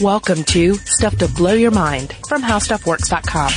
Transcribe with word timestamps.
Welcome 0.00 0.44
to 0.44 0.74
Stuff 0.74 1.18
to 1.18 1.26
Blow 1.26 1.54
Your 1.54 1.72
Mind 1.72 2.12
from 2.28 2.40
HowStuffWorks.com. 2.40 3.50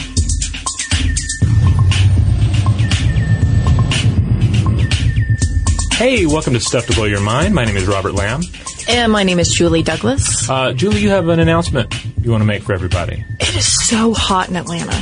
Hey, 5.93 6.25
welcome 6.25 6.53
to 6.53 6.59
Stuff 6.59 6.87
to 6.87 6.93
Blow 6.93 7.05
Your 7.05 7.21
Mind. 7.21 7.53
My 7.53 7.63
name 7.63 7.77
is 7.77 7.85
Robert 7.85 8.13
Lamb. 8.13 8.41
And 8.89 9.11
my 9.11 9.21
name 9.21 9.37
is 9.37 9.53
Julie 9.53 9.83
Douglas. 9.83 10.49
Uh, 10.49 10.73
Julie, 10.73 11.01
you 11.01 11.09
have 11.09 11.27
an 11.27 11.39
announcement 11.39 11.93
you 12.23 12.31
want 12.31 12.41
to 12.41 12.47
make 12.47 12.63
for 12.63 12.73
everybody. 12.73 13.23
It 13.39 13.55
is 13.55 13.87
so 13.87 14.11
hot 14.11 14.49
in 14.49 14.55
Atlanta. 14.55 14.93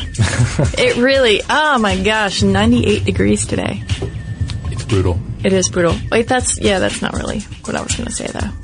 it 0.77 0.97
really, 0.97 1.41
oh 1.49 1.79
my 1.79 2.03
gosh, 2.03 2.43
98 2.43 3.05
degrees 3.05 3.45
today. 3.45 3.81
It's 4.65 4.83
brutal. 4.83 5.17
It 5.41 5.53
is 5.53 5.69
brutal. 5.69 5.95
Wait, 6.11 6.27
that's, 6.27 6.59
yeah, 6.59 6.79
that's 6.79 7.01
not 7.01 7.13
really 7.13 7.39
what 7.63 7.77
I 7.77 7.81
was 7.81 7.95
going 7.95 8.07
to 8.07 8.13
say 8.13 8.27
though. 8.27 8.58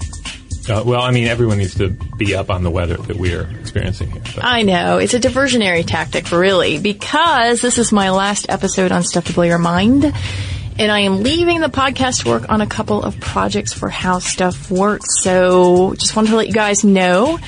Uh, 0.69 0.83
well, 0.85 1.01
I 1.01 1.11
mean, 1.11 1.27
everyone 1.27 1.57
needs 1.57 1.75
to 1.75 1.89
be 1.89 2.35
up 2.35 2.49
on 2.49 2.63
the 2.63 2.71
weather 2.71 2.97
that 2.97 3.17
we 3.17 3.33
are 3.33 3.47
experiencing 3.59 4.11
here. 4.11 4.21
I 4.41 4.63
know. 4.63 4.97
It's 4.97 5.13
a 5.13 5.19
diversionary 5.19 5.85
tactic, 5.85 6.31
really, 6.31 6.79
because 6.79 7.61
this 7.61 7.77
is 7.77 7.91
my 7.91 8.09
last 8.11 8.47
episode 8.49 8.91
on 8.91 9.03
Stuff 9.03 9.25
to 9.25 9.33
Blow 9.33 9.43
Your 9.43 9.57
Mind. 9.59 10.11
And 10.77 10.91
I 10.91 11.01
am 11.01 11.23
leaving 11.23 11.61
the 11.61 11.69
podcast 11.69 12.25
work 12.25 12.49
on 12.49 12.61
a 12.61 12.67
couple 12.67 13.01
of 13.01 13.19
projects 13.19 13.73
for 13.73 13.89
How 13.89 14.19
Stuff 14.19 14.69
Works. 14.69 15.21
So 15.21 15.93
just 15.93 16.15
wanted 16.15 16.31
to 16.31 16.35
let 16.35 16.47
you 16.47 16.53
guys 16.53 16.83
know, 16.83 17.39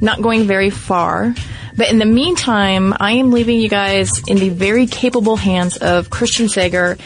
not 0.00 0.22
going 0.22 0.44
very 0.44 0.70
far. 0.70 1.34
But 1.76 1.90
in 1.90 1.98
the 1.98 2.06
meantime, 2.06 2.94
I 2.98 3.12
am 3.12 3.32
leaving 3.32 3.60
you 3.60 3.68
guys 3.68 4.22
in 4.26 4.38
the 4.38 4.48
very 4.48 4.86
capable 4.86 5.36
hands 5.36 5.76
of 5.76 6.08
Christian 6.08 6.48
Sager 6.48 6.96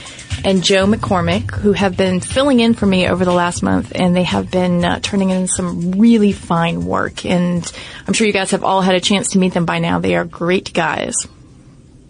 and 0.45 0.63
Joe 0.63 0.87
McCormick, 0.87 1.51
who 1.51 1.73
have 1.73 1.97
been 1.97 2.21
filling 2.21 2.61
in 2.61 2.75
for 2.75 2.87
me 2.87 3.09
over 3.09 3.25
the 3.25 3.33
last 3.33 3.63
month, 3.63 3.93
and 3.95 4.15
they 4.15 4.23
have 4.23 4.51
been 4.51 4.85
uh, 4.85 5.01
turning 5.01 5.31
in 5.31 5.49
some 5.49 5.93
really 5.93 6.33
fine 6.33 6.87
work. 6.87 7.27
And 7.27 7.71
I'm 8.07 8.15
sure 8.15 8.27
you 8.27 8.33
guys 8.33 8.53
have 8.53 8.65
all 8.65 8.81
had 8.81 8.95
a 8.95 9.01
chance 9.01 9.31
to 9.31 9.39
meet 9.39 9.53
them 9.55 9.67
by 9.67 9.81
now. 9.81 9.99
They 9.99 10.15
are 10.15 10.25
great 10.25 10.73
guys. 10.73 11.15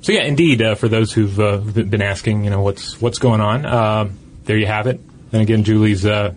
So 0.03 0.13
yeah, 0.13 0.25
indeed, 0.25 0.63
uh, 0.63 0.75
for 0.75 0.89
those 0.89 1.13
who've 1.13 1.41
uh, 1.41 1.59
been 1.59 2.03
asking, 2.03 2.45
you 2.45 2.51
know, 2.51 2.63
what's 2.63 3.01
what's 3.01 3.19
going 3.19 3.41
on, 3.41 3.67
uh, 3.67 4.09
there 4.45 4.57
you 4.57 4.67
have 4.67 4.87
it. 4.87 5.01
And 5.33 5.43
again, 5.43 5.65
Julie's 5.65 6.07
uh, 6.07 6.35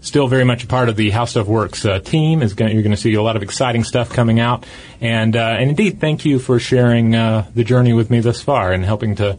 still 0.00 0.28
very 0.28 0.44
much 0.44 0.64
a 0.64 0.66
part 0.66 0.88
of 0.88 0.96
the 0.96 1.10
How 1.10 1.24
Stuff 1.24 1.46
Works 1.46 1.84
uh, 1.84 1.98
team. 2.00 2.42
Is 2.42 2.54
gonna, 2.54 2.72
you're 2.72 2.82
going 2.82 2.94
to 2.94 3.00
see 3.00 3.14
a 3.14 3.22
lot 3.22 3.36
of 3.36 3.42
exciting 3.42 3.84
stuff 3.84 4.10
coming 4.10 4.40
out, 4.40 4.64
and 5.00 5.36
uh, 5.36 5.56
and 5.58 5.70
indeed, 5.70 6.00
thank 6.00 6.24
you 6.24 6.38
for 6.38 6.58
sharing 6.58 7.10
the 7.10 7.64
journey 7.64 7.92
with 7.92 8.10
me 8.10 8.20
thus 8.20 8.42
far 8.42 8.72
and 8.72 8.84
helping 8.84 9.16
to 9.16 9.38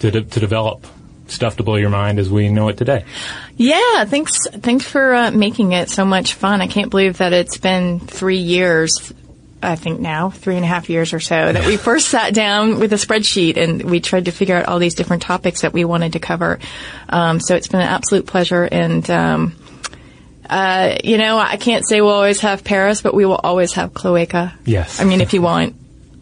to, 0.00 0.10
de- 0.10 0.22
to 0.22 0.40
develop 0.40 0.86
stuff 1.30 1.56
to 1.56 1.62
blow 1.62 1.76
your 1.76 1.90
mind 1.90 2.18
as 2.18 2.28
we 2.28 2.48
know 2.48 2.68
it 2.68 2.76
today. 2.76 3.04
Yeah, 3.56 4.04
thanks. 4.04 4.46
Thanks 4.48 4.86
for 4.86 5.14
uh, 5.14 5.30
making 5.30 5.72
it 5.72 5.88
so 5.88 6.04
much 6.04 6.34
fun. 6.34 6.60
I 6.60 6.66
can't 6.66 6.90
believe 6.90 7.18
that 7.18 7.32
it's 7.32 7.58
been 7.58 8.00
three 8.00 8.38
years. 8.38 9.12
I 9.62 9.76
think 9.76 10.00
now 10.00 10.30
three 10.30 10.56
and 10.56 10.64
a 10.64 10.68
half 10.68 10.88
years 10.88 11.12
or 11.12 11.20
so 11.20 11.52
that 11.52 11.66
we 11.66 11.76
first 11.76 12.08
sat 12.08 12.32
down 12.32 12.80
with 12.80 12.92
a 12.92 12.96
spreadsheet 12.96 13.58
and 13.58 13.82
we 13.82 14.00
tried 14.00 14.24
to 14.24 14.30
figure 14.30 14.56
out 14.56 14.66
all 14.66 14.78
these 14.78 14.94
different 14.94 15.22
topics 15.22 15.60
that 15.60 15.72
we 15.72 15.84
wanted 15.84 16.14
to 16.14 16.18
cover. 16.18 16.58
Um, 17.08 17.40
so 17.40 17.54
it's 17.54 17.68
been 17.68 17.80
an 17.80 17.88
absolute 17.88 18.26
pleasure 18.26 18.64
and. 18.64 19.08
Um, 19.10 19.56
uh, 20.50 20.98
you 21.04 21.16
know, 21.16 21.38
I 21.38 21.56
can't 21.56 21.86
say 21.86 22.00
we'll 22.00 22.10
always 22.10 22.40
have 22.40 22.64
Paris, 22.64 23.02
but 23.02 23.14
we 23.14 23.24
will 23.24 23.36
always 23.36 23.72
have 23.74 23.94
Cloaca. 23.94 24.52
Yes. 24.64 25.00
I 25.00 25.04
mean, 25.04 25.20
if 25.20 25.32
you 25.32 25.42
want. 25.42 25.76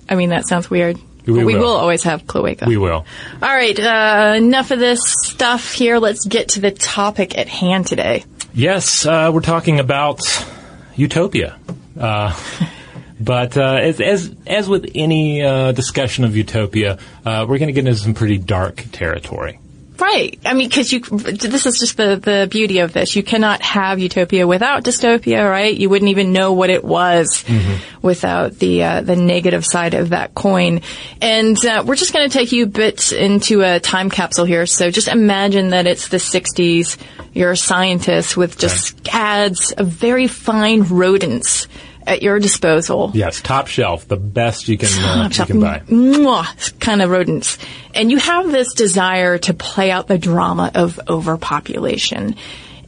I 0.06 0.16
mean, 0.16 0.30
that 0.30 0.46
sounds 0.46 0.70
weird. 0.70 0.98
We, 1.26 1.44
we 1.44 1.54
will. 1.54 1.60
will. 1.60 1.76
always 1.76 2.02
have 2.04 2.26
Cloaca. 2.26 2.66
We 2.66 2.76
will. 2.76 3.06
All 3.42 3.54
right, 3.54 3.78
uh, 3.78 4.34
enough 4.36 4.70
of 4.70 4.78
this 4.78 5.00
stuff 5.04 5.72
here. 5.72 5.98
Let's 5.98 6.26
get 6.26 6.50
to 6.50 6.60
the 6.60 6.70
topic 6.70 7.36
at 7.38 7.48
hand 7.48 7.86
today. 7.86 8.24
Yes, 8.52 9.06
uh, 9.06 9.30
we're 9.32 9.40
talking 9.40 9.80
about 9.80 10.20
utopia. 10.94 11.58
Uh, 11.98 12.38
but 13.20 13.56
uh, 13.56 13.78
as, 13.80 14.00
as, 14.00 14.34
as 14.46 14.68
with 14.68 14.90
any 14.94 15.42
uh, 15.42 15.72
discussion 15.72 16.24
of 16.24 16.36
utopia, 16.36 16.98
uh, 17.24 17.46
we're 17.48 17.58
going 17.58 17.68
to 17.68 17.72
get 17.72 17.86
into 17.86 17.98
some 17.98 18.14
pretty 18.14 18.38
dark 18.38 18.84
territory. 18.92 19.58
Right. 19.98 20.38
I 20.44 20.54
mean, 20.54 20.68
because 20.68 20.92
you, 20.92 21.00
this 21.00 21.66
is 21.66 21.80
just 21.80 21.96
the, 21.96 22.16
the 22.16 22.46
beauty 22.48 22.78
of 22.78 22.92
this. 22.92 23.16
You 23.16 23.24
cannot 23.24 23.62
have 23.62 23.98
utopia 23.98 24.46
without 24.46 24.84
dystopia, 24.84 25.48
right? 25.48 25.76
You 25.76 25.90
wouldn't 25.90 26.10
even 26.10 26.32
know 26.32 26.52
what 26.52 26.70
it 26.70 26.84
was 26.84 27.42
mm-hmm. 27.44 28.06
without 28.06 28.52
the 28.58 28.84
uh, 28.84 29.00
the 29.00 29.16
negative 29.16 29.66
side 29.66 29.94
of 29.94 30.10
that 30.10 30.34
coin. 30.34 30.82
And 31.20 31.62
uh, 31.64 31.82
we're 31.84 31.96
just 31.96 32.12
going 32.12 32.28
to 32.28 32.32
take 32.32 32.52
you 32.52 32.64
a 32.64 32.68
bit 32.68 33.10
into 33.10 33.62
a 33.62 33.80
time 33.80 34.08
capsule 34.08 34.44
here. 34.44 34.66
So 34.66 34.92
just 34.92 35.08
imagine 35.08 35.70
that 35.70 35.88
it's 35.88 36.08
the 36.08 36.18
60s. 36.18 36.96
You're 37.34 37.52
a 37.52 37.56
scientist 37.56 38.36
with 38.36 38.56
just 38.56 38.94
okay. 38.94 39.10
scads 39.10 39.72
of 39.72 39.88
very 39.88 40.28
fine 40.28 40.82
rodents 40.82 41.66
at 42.08 42.22
your 42.22 42.40
disposal. 42.40 43.12
Yes, 43.14 43.40
top 43.40 43.68
shelf, 43.68 44.08
the 44.08 44.16
best 44.16 44.66
you 44.68 44.78
can, 44.78 44.88
uh, 45.04 45.28
you 45.30 45.44
can 45.44 45.60
buy. 45.60 45.80
Mwah, 45.80 46.80
kind 46.80 47.02
of 47.02 47.10
rodents. 47.10 47.58
And 47.94 48.10
you 48.10 48.16
have 48.16 48.50
this 48.50 48.74
desire 48.74 49.38
to 49.38 49.54
play 49.54 49.90
out 49.90 50.08
the 50.08 50.18
drama 50.18 50.72
of 50.74 50.98
overpopulation. 51.08 52.34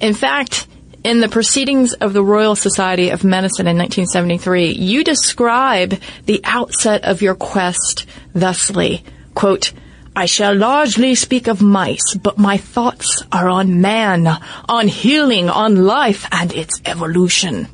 In 0.01 0.15
fact, 0.15 0.67
in 1.05 1.21
the 1.21 1.29
Proceedings 1.29 1.93
of 1.95 2.13
the 2.13 2.23
Royal 2.23 2.57
Society 2.57 3.11
of 3.11 3.25
Medicine 3.25 3.67
in 3.67 3.77
1973, 3.77 4.73
you 4.73 5.05
describe 5.05 6.01
the 6.27 6.41
outset 6.45 7.05
of 7.05 7.23
your 7.23 7.35
quest 7.35 8.07
thusly, 8.35 9.05
quote, 9.35 9.73
I 10.15 10.27
shall 10.27 10.55
largely 10.55 11.15
speak 11.15 11.47
of 11.47 11.63
mice, 11.63 12.15
but 12.15 12.37
my 12.37 12.57
thoughts 12.57 13.23
are 13.33 13.49
on 13.49 13.81
man, 13.81 14.27
on 14.69 14.89
healing, 14.89 15.49
on 15.49 15.85
life, 15.87 16.27
and 16.33 16.53
its 16.53 16.81
evolution. 16.85 17.69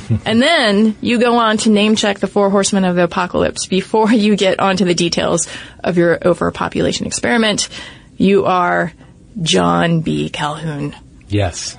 and 0.24 0.40
then 0.40 0.96
you 1.00 1.18
go 1.18 1.36
on 1.36 1.56
to 1.58 1.70
name 1.70 1.96
check 1.96 2.18
the 2.18 2.26
four 2.26 2.50
horsemen 2.50 2.84
of 2.84 2.96
the 2.96 3.04
apocalypse 3.04 3.66
before 3.66 4.12
you 4.12 4.36
get 4.36 4.60
onto 4.60 4.84
the 4.84 4.94
details 4.94 5.48
of 5.82 5.96
your 5.96 6.18
overpopulation 6.26 7.06
experiment. 7.06 7.68
You 8.16 8.44
are 8.44 8.92
John 9.40 10.00
B. 10.00 10.28
Calhoun. 10.30 10.94
Yes. 11.28 11.78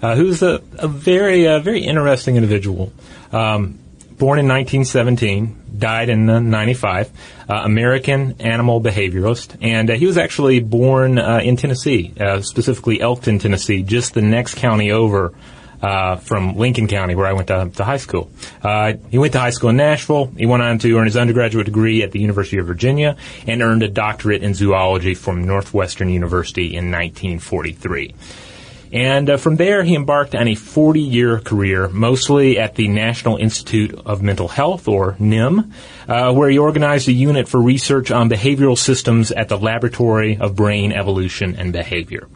Uh, 0.00 0.16
who's 0.16 0.42
a, 0.42 0.60
a 0.78 0.88
very, 0.88 1.46
uh, 1.46 1.60
very 1.60 1.80
interesting 1.80 2.36
individual. 2.36 2.92
Um, 3.32 3.78
born 4.18 4.38
in 4.38 4.48
1917, 4.48 5.78
died 5.78 6.08
in 6.08 6.28
uh, 6.28 6.40
95, 6.40 7.10
American 7.48 8.40
animal 8.40 8.80
behaviorist, 8.80 9.56
and 9.60 9.90
uh, 9.90 9.94
he 9.94 10.06
was 10.06 10.16
actually 10.16 10.60
born 10.60 11.18
uh, 11.18 11.40
in 11.42 11.56
Tennessee, 11.56 12.12
uh, 12.18 12.40
specifically 12.40 13.00
Elkton, 13.00 13.38
Tennessee, 13.38 13.82
just 13.82 14.14
the 14.14 14.22
next 14.22 14.54
county 14.54 14.90
over 14.90 15.32
uh, 15.82 16.16
from 16.16 16.56
Lincoln 16.56 16.86
County, 16.86 17.14
where 17.14 17.26
I 17.26 17.32
went 17.32 17.48
to, 17.48 17.70
to 17.74 17.84
high 17.84 17.96
school. 17.96 18.30
Uh, 18.62 18.94
he 19.10 19.18
went 19.18 19.32
to 19.32 19.40
high 19.40 19.50
school 19.50 19.70
in 19.70 19.76
Nashville. 19.76 20.26
He 20.26 20.46
went 20.46 20.62
on 20.62 20.78
to 20.78 20.96
earn 20.96 21.06
his 21.06 21.16
undergraduate 21.16 21.66
degree 21.66 22.02
at 22.02 22.12
the 22.12 22.20
University 22.20 22.58
of 22.58 22.66
Virginia 22.66 23.16
and 23.46 23.62
earned 23.62 23.82
a 23.82 23.88
doctorate 23.88 24.42
in 24.42 24.54
zoology 24.54 25.14
from 25.14 25.44
Northwestern 25.44 26.08
University 26.08 26.66
in 26.66 26.90
1943. 26.90 28.14
And 28.92 29.30
uh, 29.30 29.36
from 29.38 29.56
there, 29.56 29.82
he 29.82 29.94
embarked 29.94 30.34
on 30.34 30.48
a 30.48 30.54
40 30.54 31.00
year 31.00 31.40
career, 31.40 31.88
mostly 31.88 32.58
at 32.58 32.74
the 32.74 32.88
National 32.88 33.38
Institute 33.38 33.94
of 34.04 34.22
Mental 34.22 34.48
Health, 34.48 34.86
or 34.86 35.16
NIM, 35.18 35.72
uh, 36.06 36.32
where 36.34 36.50
he 36.50 36.58
organized 36.58 37.08
a 37.08 37.12
unit 37.12 37.48
for 37.48 37.60
research 37.60 38.10
on 38.10 38.28
behavioral 38.28 38.76
systems 38.76 39.32
at 39.32 39.48
the 39.48 39.56
Laboratory 39.56 40.36
of 40.36 40.54
Brain 40.54 40.92
Evolution 40.92 41.56
and 41.56 41.72
Behavior. 41.72 42.28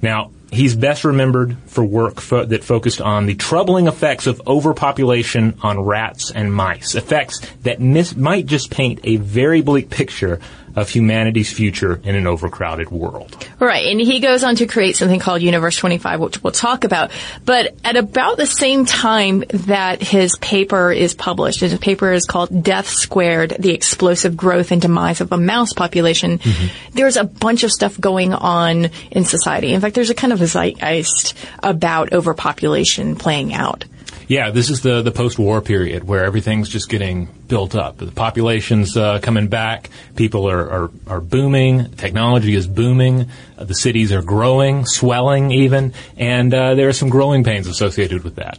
Now, 0.00 0.30
he's 0.50 0.76
best 0.76 1.04
remembered 1.04 1.56
for 1.66 1.84
work 1.84 2.20
fo- 2.20 2.44
that 2.44 2.64
focused 2.64 3.00
on 3.00 3.26
the 3.26 3.34
troubling 3.34 3.86
effects 3.88 4.26
of 4.26 4.40
overpopulation 4.46 5.58
on 5.62 5.80
rats 5.80 6.30
and 6.30 6.54
mice, 6.54 6.94
effects 6.94 7.40
that 7.62 7.80
mis- 7.80 8.16
might 8.16 8.46
just 8.46 8.70
paint 8.70 9.00
a 9.04 9.16
very 9.16 9.60
bleak 9.62 9.90
picture 9.90 10.40
of 10.76 10.90
humanity's 10.90 11.50
future 11.50 12.00
in 12.04 12.14
an 12.14 12.26
overcrowded 12.26 12.90
world. 12.90 13.48
Right, 13.58 13.86
and 13.86 13.98
he 13.98 14.20
goes 14.20 14.44
on 14.44 14.56
to 14.56 14.66
create 14.66 14.96
something 14.96 15.18
called 15.18 15.40
Universe 15.40 15.76
25, 15.78 16.20
which 16.20 16.42
we'll 16.42 16.52
talk 16.52 16.84
about. 16.84 17.10
But 17.44 17.74
at 17.82 17.96
about 17.96 18.36
the 18.36 18.46
same 18.46 18.84
time 18.84 19.42
that 19.48 20.02
his 20.02 20.36
paper 20.36 20.92
is 20.92 21.14
published, 21.14 21.60
his 21.60 21.76
paper 21.78 22.12
is 22.12 22.26
called 22.26 22.62
Death 22.62 22.88
Squared, 22.88 23.56
The 23.58 23.72
Explosive 23.72 24.36
Growth 24.36 24.70
and 24.70 24.82
Demise 24.82 25.22
of 25.22 25.32
a 25.32 25.38
Mouse 25.38 25.72
Population, 25.72 26.38
mm-hmm. 26.38 26.66
there's 26.92 27.16
a 27.16 27.24
bunch 27.24 27.64
of 27.64 27.72
stuff 27.72 27.98
going 27.98 28.34
on 28.34 28.90
in 29.10 29.24
society. 29.24 29.72
In 29.72 29.80
fact, 29.80 29.94
there's 29.94 30.10
a 30.10 30.14
kind 30.14 30.32
of 30.32 30.42
a 30.42 30.46
zeitgeist 30.46 31.34
about 31.62 32.12
overpopulation 32.12 33.16
playing 33.16 33.54
out. 33.54 33.84
Yeah, 34.28 34.50
this 34.50 34.70
is 34.70 34.80
the, 34.80 35.02
the 35.02 35.12
post-war 35.12 35.60
period 35.60 36.02
where 36.04 36.24
everything's 36.24 36.68
just 36.68 36.88
getting 36.88 37.26
built 37.26 37.76
up. 37.76 37.98
The 37.98 38.10
population's 38.10 38.96
uh, 38.96 39.20
coming 39.20 39.46
back. 39.46 39.88
People 40.16 40.50
are, 40.50 40.68
are, 40.68 40.90
are 41.06 41.20
booming. 41.20 41.92
Technology 41.92 42.54
is 42.54 42.66
booming. 42.66 43.26
Uh, 43.56 43.64
the 43.64 43.74
cities 43.74 44.12
are 44.12 44.22
growing, 44.22 44.84
swelling 44.84 45.52
even, 45.52 45.92
and 46.16 46.52
uh, 46.52 46.74
there 46.74 46.88
are 46.88 46.92
some 46.92 47.08
growing 47.08 47.44
pains 47.44 47.68
associated 47.68 48.24
with 48.24 48.36
that. 48.36 48.58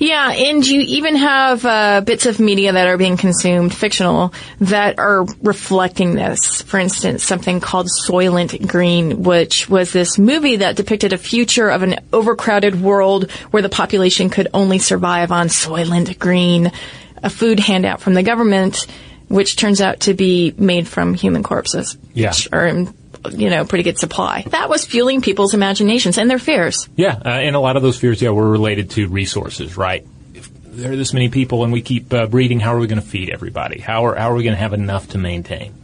Yeah, 0.00 0.32
and 0.32 0.66
you 0.66 0.80
even 0.80 1.14
have 1.16 1.62
uh, 1.66 2.00
bits 2.00 2.24
of 2.24 2.40
media 2.40 2.72
that 2.72 2.86
are 2.86 2.96
being 2.96 3.18
consumed, 3.18 3.74
fictional, 3.74 4.32
that 4.60 4.98
are 4.98 5.24
reflecting 5.42 6.14
this. 6.14 6.62
For 6.62 6.80
instance, 6.80 7.22
something 7.22 7.60
called 7.60 7.88
Soylent 8.06 8.66
Green, 8.66 9.22
which 9.22 9.68
was 9.68 9.92
this 9.92 10.18
movie 10.18 10.56
that 10.56 10.76
depicted 10.76 11.12
a 11.12 11.18
future 11.18 11.68
of 11.68 11.82
an 11.82 11.96
overcrowded 12.14 12.80
world 12.80 13.30
where 13.50 13.62
the 13.62 13.68
population 13.68 14.30
could 14.30 14.48
only 14.54 14.78
survive 14.78 15.30
on 15.30 15.48
Soylent 15.48 16.18
Green, 16.18 16.72
a 17.22 17.28
food 17.28 17.60
handout 17.60 18.00
from 18.00 18.14
the 18.14 18.22
government, 18.22 18.86
which 19.28 19.56
turns 19.56 19.82
out 19.82 20.00
to 20.00 20.14
be 20.14 20.54
made 20.56 20.88
from 20.88 21.12
human 21.12 21.42
corpses. 21.42 21.98
Yeah. 22.14 22.30
Which 22.30 22.48
are 22.52 22.66
in, 22.66 22.94
you 23.30 23.50
know, 23.50 23.64
pretty 23.64 23.84
good 23.84 23.98
supply. 23.98 24.44
That 24.48 24.68
was 24.68 24.84
fueling 24.84 25.20
people's 25.20 25.54
imaginations 25.54 26.18
and 26.18 26.30
their 26.30 26.38
fears. 26.38 26.88
Yeah, 26.96 27.14
uh, 27.24 27.28
and 27.28 27.56
a 27.56 27.60
lot 27.60 27.76
of 27.76 27.82
those 27.82 27.98
fears, 27.98 28.20
yeah, 28.22 28.30
were 28.30 28.48
related 28.48 28.90
to 28.90 29.08
resources, 29.08 29.76
right? 29.76 30.06
If 30.34 30.50
there 30.64 30.92
are 30.92 30.96
this 30.96 31.12
many 31.12 31.28
people 31.28 31.64
and 31.64 31.72
we 31.72 31.82
keep 31.82 32.12
uh, 32.12 32.26
breeding, 32.26 32.60
how 32.60 32.74
are 32.74 32.78
we 32.78 32.86
going 32.86 33.00
to 33.00 33.06
feed 33.06 33.30
everybody? 33.30 33.80
How 33.80 34.06
are, 34.06 34.14
how 34.14 34.30
are 34.30 34.34
we 34.34 34.44
going 34.44 34.54
to 34.54 34.60
have 34.60 34.72
enough 34.72 35.08
to 35.08 35.18
maintain? 35.18 35.74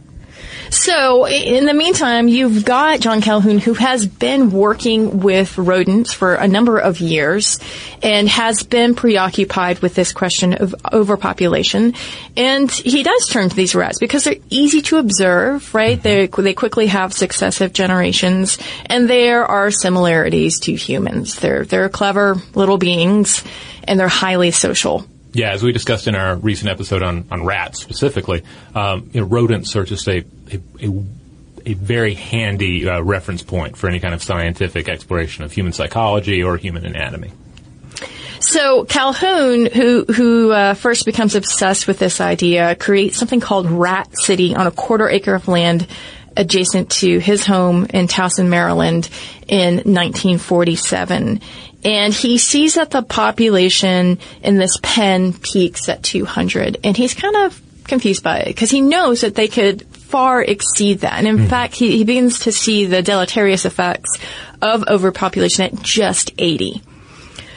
So, 0.69 1.27
in 1.27 1.65
the 1.65 1.73
meantime, 1.73 2.27
you've 2.27 2.65
got 2.65 2.99
John 2.99 3.21
Calhoun, 3.21 3.57
who 3.57 3.73
has 3.73 4.05
been 4.05 4.51
working 4.51 5.19
with 5.19 5.57
rodents 5.57 6.13
for 6.13 6.35
a 6.35 6.47
number 6.47 6.77
of 6.77 6.99
years 6.99 7.59
and 8.03 8.27
has 8.29 8.63
been 8.63 8.95
preoccupied 8.95 9.79
with 9.79 9.95
this 9.95 10.11
question 10.11 10.53
of 10.53 10.75
overpopulation. 10.91 11.93
And 12.35 12.69
he 12.71 13.03
does 13.03 13.27
turn 13.27 13.49
to 13.49 13.55
these 13.55 13.75
rats 13.75 13.99
because 13.99 14.25
they're 14.25 14.35
easy 14.49 14.81
to 14.83 14.97
observe, 14.97 15.73
right? 15.73 16.01
They, 16.01 16.27
mm-hmm. 16.27 16.43
they 16.43 16.53
quickly 16.53 16.87
have 16.87 17.13
successive 17.13 17.73
generations, 17.73 18.57
and 18.85 19.09
there 19.09 19.45
are 19.45 19.71
similarities 19.71 20.59
to 20.61 20.75
humans. 20.75 21.35
They're, 21.35 21.65
they're 21.65 21.89
clever 21.89 22.35
little 22.53 22.77
beings, 22.77 23.43
and 23.83 23.99
they're 23.99 24.07
highly 24.07 24.51
social. 24.51 25.05
Yeah, 25.37 25.51
as 25.51 25.61
we 25.61 25.71
discussed 25.71 26.07
in 26.07 26.15
our 26.15 26.35
recent 26.35 26.67
episode 26.71 27.03
on, 27.03 27.27
on 27.29 27.45
rats 27.45 27.79
specifically, 27.79 28.41
um, 28.73 29.11
you 29.13 29.21
know, 29.21 29.27
rodents 29.27 29.75
are 29.75 29.83
just 29.83 30.07
a, 30.07 30.25
a, 30.51 30.59
a, 30.81 31.03
a 31.63 31.73
very 31.75 32.15
handy 32.15 32.89
uh, 32.89 33.01
reference 33.01 33.43
point 33.43 33.77
for 33.77 33.87
any 33.87 33.99
kind 33.99 34.15
of 34.15 34.23
scientific 34.23 34.89
exploration 34.89 35.43
of 35.43 35.51
human 35.51 35.73
psychology 35.73 36.41
or 36.41 36.57
human 36.57 36.87
anatomy. 36.87 37.29
So 38.39 38.85
Calhoun, 38.85 39.67
who 39.67 40.05
who 40.05 40.51
uh, 40.51 40.73
first 40.73 41.05
becomes 41.05 41.35
obsessed 41.35 41.85
with 41.85 41.99
this 41.99 42.19
idea, 42.19 42.75
creates 42.75 43.17
something 43.17 43.39
called 43.39 43.69
Rat 43.69 44.09
City 44.17 44.55
on 44.55 44.65
a 44.65 44.71
quarter 44.71 45.07
acre 45.07 45.35
of 45.35 45.47
land 45.47 45.85
adjacent 46.37 46.91
to 46.91 47.19
his 47.19 47.45
home 47.45 47.85
in 47.89 48.07
Towson, 48.07 48.47
Maryland, 48.47 49.09
in 49.47 49.75
1947. 49.75 51.41
And 51.83 52.13
he 52.13 52.37
sees 52.37 52.75
that 52.75 52.91
the 52.91 53.01
population 53.01 54.19
in 54.41 54.57
this 54.57 54.77
pen 54.81 55.33
peaks 55.33 55.89
at 55.89 56.03
200, 56.03 56.77
and 56.83 56.97
he's 56.97 57.13
kind 57.13 57.35
of 57.35 57.61
confused 57.83 58.23
by 58.23 58.39
it 58.39 58.47
because 58.47 58.69
he 58.69 58.81
knows 58.81 59.21
that 59.21 59.35
they 59.35 59.47
could 59.47 59.85
far 59.95 60.41
exceed 60.41 60.99
that. 60.99 61.13
And 61.13 61.27
in 61.27 61.37
hmm. 61.39 61.45
fact, 61.45 61.75
he, 61.75 61.97
he 61.97 62.03
begins 62.03 62.39
to 62.39 62.51
see 62.51 62.85
the 62.85 63.01
deleterious 63.01 63.65
effects 63.65 64.17
of 64.61 64.87
overpopulation 64.87 65.65
at 65.65 65.81
just 65.81 66.31
80. 66.37 66.81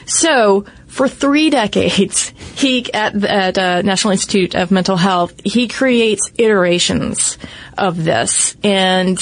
So 0.06 0.65
for 0.90 1.08
three 1.08 1.50
decades, 1.50 2.32
he 2.56 2.92
at 2.92 3.25
at 3.25 3.56
uh, 3.56 3.82
National 3.82 4.12
Institute 4.12 4.54
of 4.54 4.70
Mental 4.70 4.96
Health, 4.96 5.40
he 5.44 5.69
creates 5.69 6.31
iterations 6.37 7.38
of 7.78 8.02
this, 8.02 8.56
and 8.64 9.19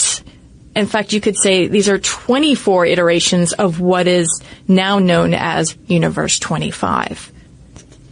in 0.75 0.87
fact, 0.87 1.13
you 1.13 1.21
could 1.21 1.37
say 1.37 1.69
these 1.69 1.89
are 1.89 1.99
24 1.99 2.87
iterations 2.87 3.53
of 3.53 3.81
what 3.81 4.07
is 4.07 4.43
now 4.67 4.99
known 4.99 5.35
as 5.35 5.77
Universe 5.89 6.39
25. 6.39 7.33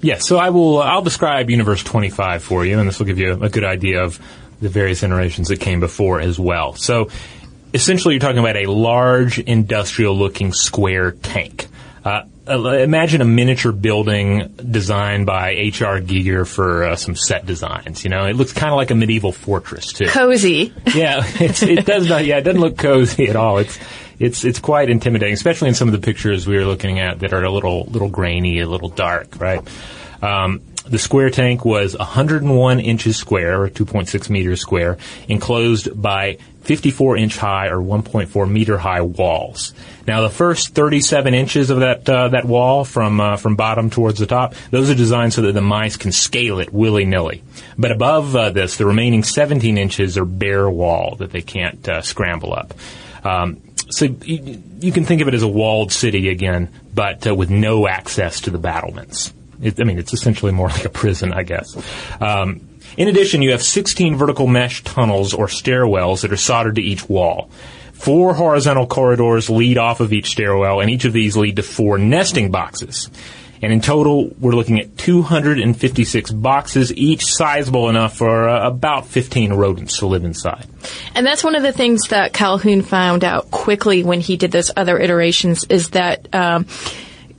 Yes, 0.03 0.29
so 0.29 0.37
I 0.37 0.51
will. 0.51 0.79
I'll 0.79 1.03
describe 1.03 1.49
Universe 1.49 1.83
25 1.83 2.43
for 2.43 2.65
you, 2.65 2.79
and 2.79 2.87
this 2.87 2.99
will 2.99 3.07
give 3.07 3.19
you 3.19 3.43
a 3.43 3.49
good 3.49 3.65
idea 3.65 4.05
of 4.05 4.21
the 4.61 4.69
various 4.69 5.03
iterations 5.03 5.49
that 5.49 5.61
came 5.61 5.81
before 5.81 6.21
as 6.21 6.39
well. 6.39 6.75
So, 6.75 7.09
essentially, 7.73 8.15
you're 8.15 8.21
talking 8.21 8.39
about 8.39 8.57
a 8.57 8.67
large 8.67 9.39
industrial-looking 9.39 10.53
square 10.53 11.13
tank. 11.13 11.69
Uh, 12.05 12.23
imagine 12.49 13.21
a 13.21 13.25
miniature 13.25 13.73
building 13.73 14.55
designed 14.71 15.27
by 15.27 15.51
H.R. 15.51 16.01
Giger 16.01 16.47
for 16.47 16.85
uh, 16.85 16.97
some 16.97 17.17
set 17.17 17.47
designs. 17.47 18.05
You 18.05 18.11
know, 18.11 18.27
it 18.27 18.35
looks 18.35 18.53
kind 18.53 18.73
of 18.73 18.77
like 18.77 18.91
a 18.91 18.95
medieval 18.95 19.33
fortress 19.33 19.93
too. 19.93 20.07
Cozy. 20.07 20.73
yeah, 20.95 21.23
it's, 21.41 21.63
it 21.63 21.87
does 21.87 22.09
not. 22.09 22.25
Yeah, 22.25 22.39
it 22.39 22.43
doesn't 22.43 22.61
look 22.61 22.79
cozy 22.79 23.29
at 23.29 23.37
all. 23.37 23.59
It's 23.59 23.79
it's 24.19 24.45
it's 24.45 24.59
quite 24.59 24.91
intimidating, 24.91 25.35
especially 25.35 25.69
in 25.69 25.75
some 25.75 25.89
of 25.89 25.93
the 25.93 26.05
pictures 26.05 26.47
we 26.47 26.57
were 26.57 26.65
looking 26.65 27.01
at 27.01 27.21
that 27.21 27.33
are 27.33 27.45
a 27.45 27.51
little 27.51 27.85
little 27.85 28.09
grainy, 28.09 28.61
a 28.61 28.69
little 28.69 28.89
dark, 28.89 29.41
right? 29.41 29.61
Um, 30.23 30.63
the 30.87 30.99
square 30.99 31.31
tank 31.31 31.65
was 31.65 31.97
101 31.97 32.81
inches 32.81 33.17
square, 33.17 33.61
or 33.61 33.69
2.6 33.69 34.31
meters 34.31 34.61
square, 34.61 34.99
enclosed 35.29 36.01
by 36.01 36.39
54 36.67 37.17
inch 37.17 37.39
high 37.39 37.69
or 37.69 37.79
1.4 37.79 38.51
meter 38.51 38.77
high 38.77 39.01
walls. 39.01 39.73
Now, 40.05 40.23
the 40.23 40.31
first 40.31 40.75
37 40.75 41.33
inches 41.33 41.71
of 41.71 41.81
that 41.81 42.09
uh, 42.09 42.29
that 42.29 42.45
wall 42.45 42.85
from 42.85 43.21
uh, 43.21 43.37
from 43.37 43.55
bottom 43.55 43.89
towards 43.89 44.19
the 44.19 44.27
top, 44.27 44.55
those 44.71 44.91
are 44.91 44.95
designed 44.95 45.33
so 45.33 45.43
that 45.43 45.53
the 45.53 45.61
mice 45.61 45.97
can 45.97 46.11
scale 46.11 46.59
it 46.59 46.73
willy 46.73 47.05
nilly. 47.05 47.45
But 47.79 47.93
above 47.93 48.35
uh, 48.35 48.51
this, 48.51 48.77
the 48.77 48.87
remaining 48.87 49.23
17 49.23 49.79
inches 49.79 50.19
are 50.19 50.25
bare 50.25 50.69
wall 50.69 51.17
that 51.17 51.31
they 51.31 51.43
can't 51.43 51.89
uh, 51.89 52.03
scramble 52.03 52.53
up. 52.53 52.75
Um, 53.25 53.63
so 53.89 54.07
you, 54.07 54.63
you 54.81 54.91
can 54.91 55.05
think 55.05 55.23
of 55.23 55.29
it 55.29 55.35
as 55.35 55.43
a 55.43 55.49
walled 55.49 55.93
city 55.93 56.29
again, 56.29 56.69
but 56.93 57.27
uh, 57.27 57.35
with 57.35 57.51
no 57.51 57.87
access 57.87 58.41
to 58.43 58.51
the 58.51 58.59
battlements. 58.59 59.33
It, 59.63 59.81
I 59.81 59.85
mean, 59.85 59.99
it's 59.99 60.13
essentially 60.13 60.53
more 60.53 60.69
like 60.69 60.85
a 60.85 60.91
prison, 60.91 61.33
I 61.33 61.45
guess. 61.45 61.77
Um, 62.21 62.69
in 62.97 63.09
addition, 63.09 63.43
you 63.43 63.53
have 63.53 63.63
16 63.63 64.17
vertical 64.17 64.47
mesh 64.47 64.83
tunnels 64.85 65.35
or 65.35 65.47
stairwells 65.47 66.23
that 66.23 66.33
are 66.33 66.37
soldered 66.37 66.77
to 66.77 66.83
each 66.83 67.09
wall. 67.09 67.51
Four 67.93 68.35
horizontal 68.35 68.87
corridors 68.87 69.49
lead 69.49 69.79
off 69.79 70.01
of 70.01 70.13
each 70.13 70.31
stairwell, 70.31 70.81
and 70.81 70.91
each 70.91 71.07
of 71.07 71.13
these 71.13 71.37
lead 71.37 71.57
to 71.57 71.63
four 71.63 71.97
nesting 71.97 72.51
boxes. 72.51 73.11
And 73.63 73.73
in 73.73 73.81
total, 73.81 74.31
we're 74.39 74.53
looking 74.53 74.79
at 74.81 74.99
256 74.99 76.31
boxes, 76.33 76.93
each 76.93 77.25
sizable 77.25 77.89
enough 77.89 78.17
for 78.17 78.49
uh, 78.49 78.69
about 78.69 79.07
15 79.07 79.55
rodents 79.55 79.99
to 79.99 80.07
live 80.07 80.25
inside. 80.25 80.67
And 81.15 81.25
that's 81.25 81.43
one 81.43 81.57
of 81.57 81.63
the 81.63 81.73
things 81.73 82.09
that 82.09 82.35
Calhoun 82.35 82.83
found 82.83 83.25
out 83.25 83.51
quickly 83.51 84.05
when 84.05 84.21
he 84.21 84.37
did 84.37 84.53
those 84.53 84.71
other 84.77 84.99
iterations 84.99 85.65
is 85.65 85.91
that 85.91 86.35
um, 86.35 86.67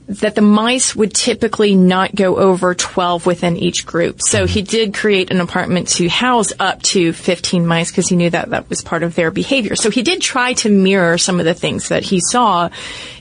that 0.08 0.34
the 0.34 0.40
mice 0.40 0.96
would 0.96 1.12
typically 1.12 1.74
not 1.74 2.14
go 2.14 2.38
over 2.38 2.74
12 2.74 3.26
within 3.26 3.58
each 3.58 3.84
group. 3.84 4.22
So 4.22 4.46
he 4.46 4.62
did 4.62 4.94
create 4.94 5.30
an 5.30 5.40
apartment 5.40 5.88
to 5.88 6.08
house 6.08 6.52
up 6.58 6.80
to 6.84 7.12
15 7.12 7.66
mice 7.66 7.90
because 7.90 8.08
he 8.08 8.16
knew 8.16 8.30
that 8.30 8.50
that 8.50 8.70
was 8.70 8.80
part 8.80 9.02
of 9.02 9.14
their 9.14 9.30
behavior. 9.30 9.76
So 9.76 9.90
he 9.90 10.02
did 10.02 10.22
try 10.22 10.54
to 10.54 10.70
mirror 10.70 11.18
some 11.18 11.38
of 11.40 11.44
the 11.44 11.52
things 11.52 11.88
that 11.88 12.02
he 12.02 12.20
saw 12.20 12.70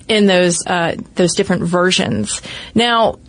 in 0.08 0.28
those 0.28 0.66
uh, 0.66 0.96
those 1.16 1.34
different 1.34 1.64
versions. 1.64 2.42
Now, 2.74 3.20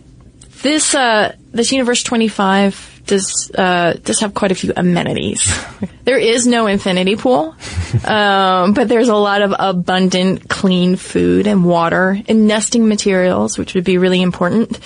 this 0.61 0.95
uh, 0.95 1.35
this 1.51 1.73
Universe 1.73 2.01
25 2.03 2.98
does 3.09 3.51
uh, 3.55 3.93
does 4.03 4.19
have 4.19 4.33
quite 4.35 4.51
a 4.51 4.55
few 4.55 4.71
amenities. 4.77 5.51
there 6.05 6.19
is 6.19 6.45
no 6.45 6.67
infinity 6.67 7.15
pool, 7.15 7.55
um, 8.05 8.73
but 8.73 8.87
there's 8.87 9.09
a 9.09 9.15
lot 9.15 9.41
of 9.41 9.53
abundant, 9.57 10.47
clean 10.47 10.95
food 10.95 11.47
and 11.47 11.65
water 11.65 12.21
and 12.27 12.47
nesting 12.47 12.87
materials, 12.87 13.57
which 13.57 13.73
would 13.73 13.83
be 13.83 13.97
really 13.97 14.21
important. 14.21 14.79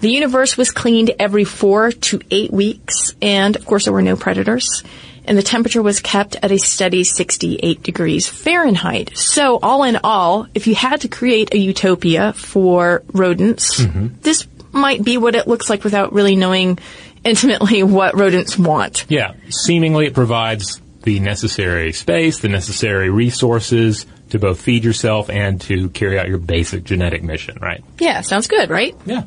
The 0.00 0.10
universe 0.10 0.56
was 0.56 0.70
cleaned 0.70 1.12
every 1.18 1.44
four 1.44 1.92
to 1.92 2.20
eight 2.30 2.52
weeks, 2.52 3.14
and 3.22 3.54
of 3.54 3.64
course 3.64 3.84
there 3.84 3.92
were 3.92 4.02
no 4.02 4.16
predators. 4.16 4.82
And 5.26 5.38
the 5.38 5.42
temperature 5.42 5.82
was 5.82 6.00
kept 6.00 6.36
at 6.42 6.50
a 6.50 6.58
steady 6.58 7.04
68 7.04 7.84
degrees 7.84 8.26
Fahrenheit. 8.26 9.16
So 9.16 9.60
all 9.62 9.84
in 9.84 9.98
all, 10.02 10.48
if 10.54 10.66
you 10.66 10.74
had 10.74 11.02
to 11.02 11.08
create 11.08 11.54
a 11.54 11.58
utopia 11.58 12.32
for 12.32 13.02
rodents, 13.12 13.86
this 14.22 14.48
might 14.72 15.04
be 15.04 15.18
what 15.18 15.34
it 15.34 15.46
looks 15.46 15.68
like 15.68 15.84
without 15.84 16.12
really 16.12 16.36
knowing 16.36 16.78
intimately 17.24 17.82
what 17.82 18.16
rodents 18.16 18.58
want. 18.58 19.06
Yeah, 19.08 19.34
seemingly 19.48 20.06
it 20.06 20.14
provides 20.14 20.80
the 21.02 21.20
necessary 21.20 21.92
space, 21.92 22.40
the 22.40 22.48
necessary 22.48 23.10
resources 23.10 24.06
to 24.30 24.38
both 24.38 24.60
feed 24.60 24.84
yourself 24.84 25.30
and 25.30 25.60
to 25.62 25.88
carry 25.90 26.18
out 26.18 26.28
your 26.28 26.38
basic 26.38 26.84
genetic 26.84 27.22
mission, 27.22 27.58
right? 27.60 27.82
Yeah, 27.98 28.20
sounds 28.20 28.48
good, 28.48 28.70
right? 28.70 28.94
Yeah. 29.06 29.24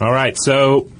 All 0.00 0.12
right, 0.12 0.36
so 0.36 0.90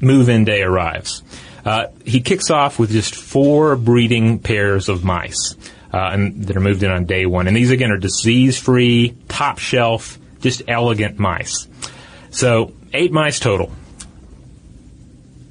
move-in 0.00 0.44
day 0.44 0.62
arrives. 0.62 1.22
Uh, 1.64 1.88
he 2.04 2.20
kicks 2.20 2.50
off 2.50 2.78
with 2.78 2.90
just 2.90 3.14
four 3.14 3.76
breeding 3.76 4.38
pairs 4.38 4.88
of 4.88 5.04
mice, 5.04 5.54
uh, 5.92 6.10
and 6.12 6.44
that 6.46 6.56
are 6.56 6.60
moved 6.60 6.82
in 6.82 6.90
on 6.90 7.04
day 7.04 7.26
one. 7.26 7.46
And 7.46 7.56
these 7.56 7.70
again 7.70 7.90
are 7.90 7.98
disease-free, 7.98 9.16
top 9.28 9.58
shelf, 9.58 10.18
just 10.40 10.62
elegant 10.66 11.18
mice. 11.18 11.68
So 12.30 12.72
eight 12.92 13.12
mice 13.12 13.38
total. 13.38 13.70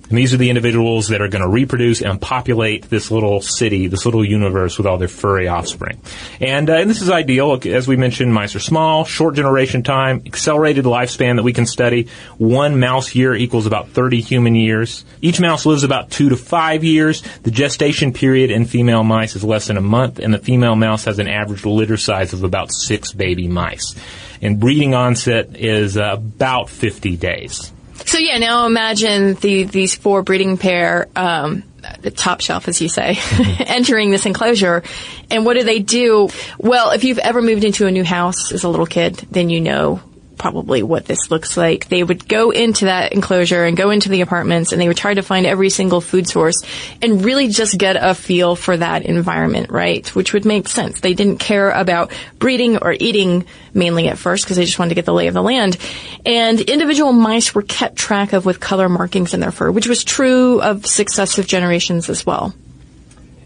And 0.09 0.17
these 0.17 0.33
are 0.33 0.37
the 0.37 0.49
individuals 0.49 1.09
that 1.09 1.21
are 1.21 1.27
going 1.27 1.41
to 1.41 1.49
reproduce 1.49 2.01
and 2.01 2.21
populate 2.21 2.89
this 2.89 3.11
little 3.11 3.41
city, 3.41 3.87
this 3.87 4.05
little 4.05 4.23
universe 4.23 4.77
with 4.77 4.87
all 4.87 4.97
their 4.97 5.07
furry 5.07 5.47
offspring. 5.47 5.99
And, 6.39 6.69
uh, 6.69 6.75
and 6.75 6.89
this 6.89 7.01
is 7.01 7.09
ideal. 7.09 7.59
As 7.65 7.87
we 7.87 7.97
mentioned, 7.97 8.33
mice 8.33 8.55
are 8.55 8.59
small, 8.59 9.03
short 9.03 9.35
generation 9.35 9.83
time, 9.83 10.23
accelerated 10.25 10.85
lifespan 10.85 11.35
that 11.35 11.43
we 11.43 11.53
can 11.53 11.65
study. 11.65 12.07
One 12.37 12.79
mouse 12.79 13.15
year 13.15 13.35
equals 13.35 13.65
about 13.65 13.89
30 13.89 14.21
human 14.21 14.55
years. 14.55 15.03
Each 15.21 15.39
mouse 15.39 15.65
lives 15.65 15.83
about 15.83 16.09
two 16.09 16.29
to 16.29 16.37
five 16.37 16.83
years. 16.83 17.21
The 17.43 17.51
gestation 17.51 18.13
period 18.13 18.49
in 18.49 18.65
female 18.65 19.03
mice 19.03 19.35
is 19.35 19.43
less 19.43 19.67
than 19.67 19.77
a 19.77 19.81
month, 19.81 20.19
and 20.19 20.33
the 20.33 20.39
female 20.39 20.75
mouse 20.75 21.05
has 21.05 21.19
an 21.19 21.27
average 21.27 21.65
litter 21.65 21.97
size 21.97 22.33
of 22.33 22.43
about 22.43 22.71
six 22.71 23.11
baby 23.11 23.47
mice. 23.47 23.95
And 24.41 24.59
breeding 24.59 24.93
onset 24.93 25.55
is 25.55 25.97
uh, 25.97 26.13
about 26.13 26.69
50 26.69 27.17
days. 27.17 27.73
So 28.05 28.17
yeah, 28.17 28.37
now 28.37 28.65
imagine 28.65 29.33
the, 29.35 29.63
these 29.63 29.95
four 29.95 30.23
breeding 30.23 30.57
pair, 30.57 31.07
um, 31.15 31.63
the 32.01 32.11
top 32.11 32.41
shelf, 32.41 32.67
as 32.67 32.81
you 32.81 32.89
say, 32.89 33.17
entering 33.59 34.11
this 34.11 34.25
enclosure. 34.25 34.83
And 35.29 35.45
what 35.45 35.55
do 35.55 35.63
they 35.63 35.79
do? 35.79 36.29
Well, 36.57 36.91
if 36.91 37.03
you've 37.03 37.19
ever 37.19 37.41
moved 37.41 37.63
into 37.63 37.85
a 37.87 37.91
new 37.91 38.03
house 38.03 38.51
as 38.51 38.63
a 38.63 38.69
little 38.69 38.85
kid, 38.85 39.15
then 39.31 39.49
you 39.49 39.61
know 39.61 40.01
probably 40.38 40.84
what 40.84 41.06
this 41.06 41.32
looks 41.32 41.58
like. 41.58 41.88
They 41.88 42.03
would 42.03 42.27
go 42.27 42.51
into 42.51 42.86
that 42.86 43.13
enclosure 43.13 43.63
and 43.63 43.75
go 43.75 43.89
into 43.89 44.10
the 44.10 44.22
apartments 44.22 44.72
and 44.72 44.82
they 44.82 44.88
would 44.88 44.98
try 44.98 45.13
to 45.13 45.22
find 45.22 45.46
every 45.46 45.70
single 45.70 46.01
food 46.01 46.27
source 46.27 46.62
and 47.01 47.24
really 47.24 47.48
just 47.48 47.77
get 47.77 47.98
a 48.00 48.13
feel 48.13 48.56
for 48.56 48.77
that 48.77 49.03
environment, 49.03 49.72
right? 49.72 50.08
Which 50.15 50.34
would 50.34 50.46
make 50.46 50.67
sense. 50.67 51.00
They 51.00 51.13
didn't 51.13 51.38
care 51.38 51.72
about 51.72 52.12
breeding 52.39 52.77
or 52.77 52.96
eating 52.98 53.46
mainly 53.74 54.08
at 54.08 54.17
first 54.17 54.44
because 54.44 54.58
they 54.58 54.65
just 54.65 54.79
wanted 54.79 54.89
to 54.89 54.96
get 54.96 55.06
the 55.06 55.13
lay 55.13 55.27
of 55.27 55.34
the 55.34 55.44
land. 55.44 55.77
And 56.25 56.60
individual 56.62 57.13
mice 57.13 57.53
were 57.53 57.62
kept 57.62 57.96
track 57.96 58.34
of 58.34 58.46
with 58.46 58.60
color 58.60 58.89
markings 58.89 59.34
in 59.34 59.39
their 59.39 59.51
fur, 59.51 59.72
which 59.72 59.88
was 59.88 60.03
true 60.03 60.62
of 60.62 60.86
successive 60.86 61.48
generations 61.48 62.10
as 62.10 62.25
well. 62.25 62.53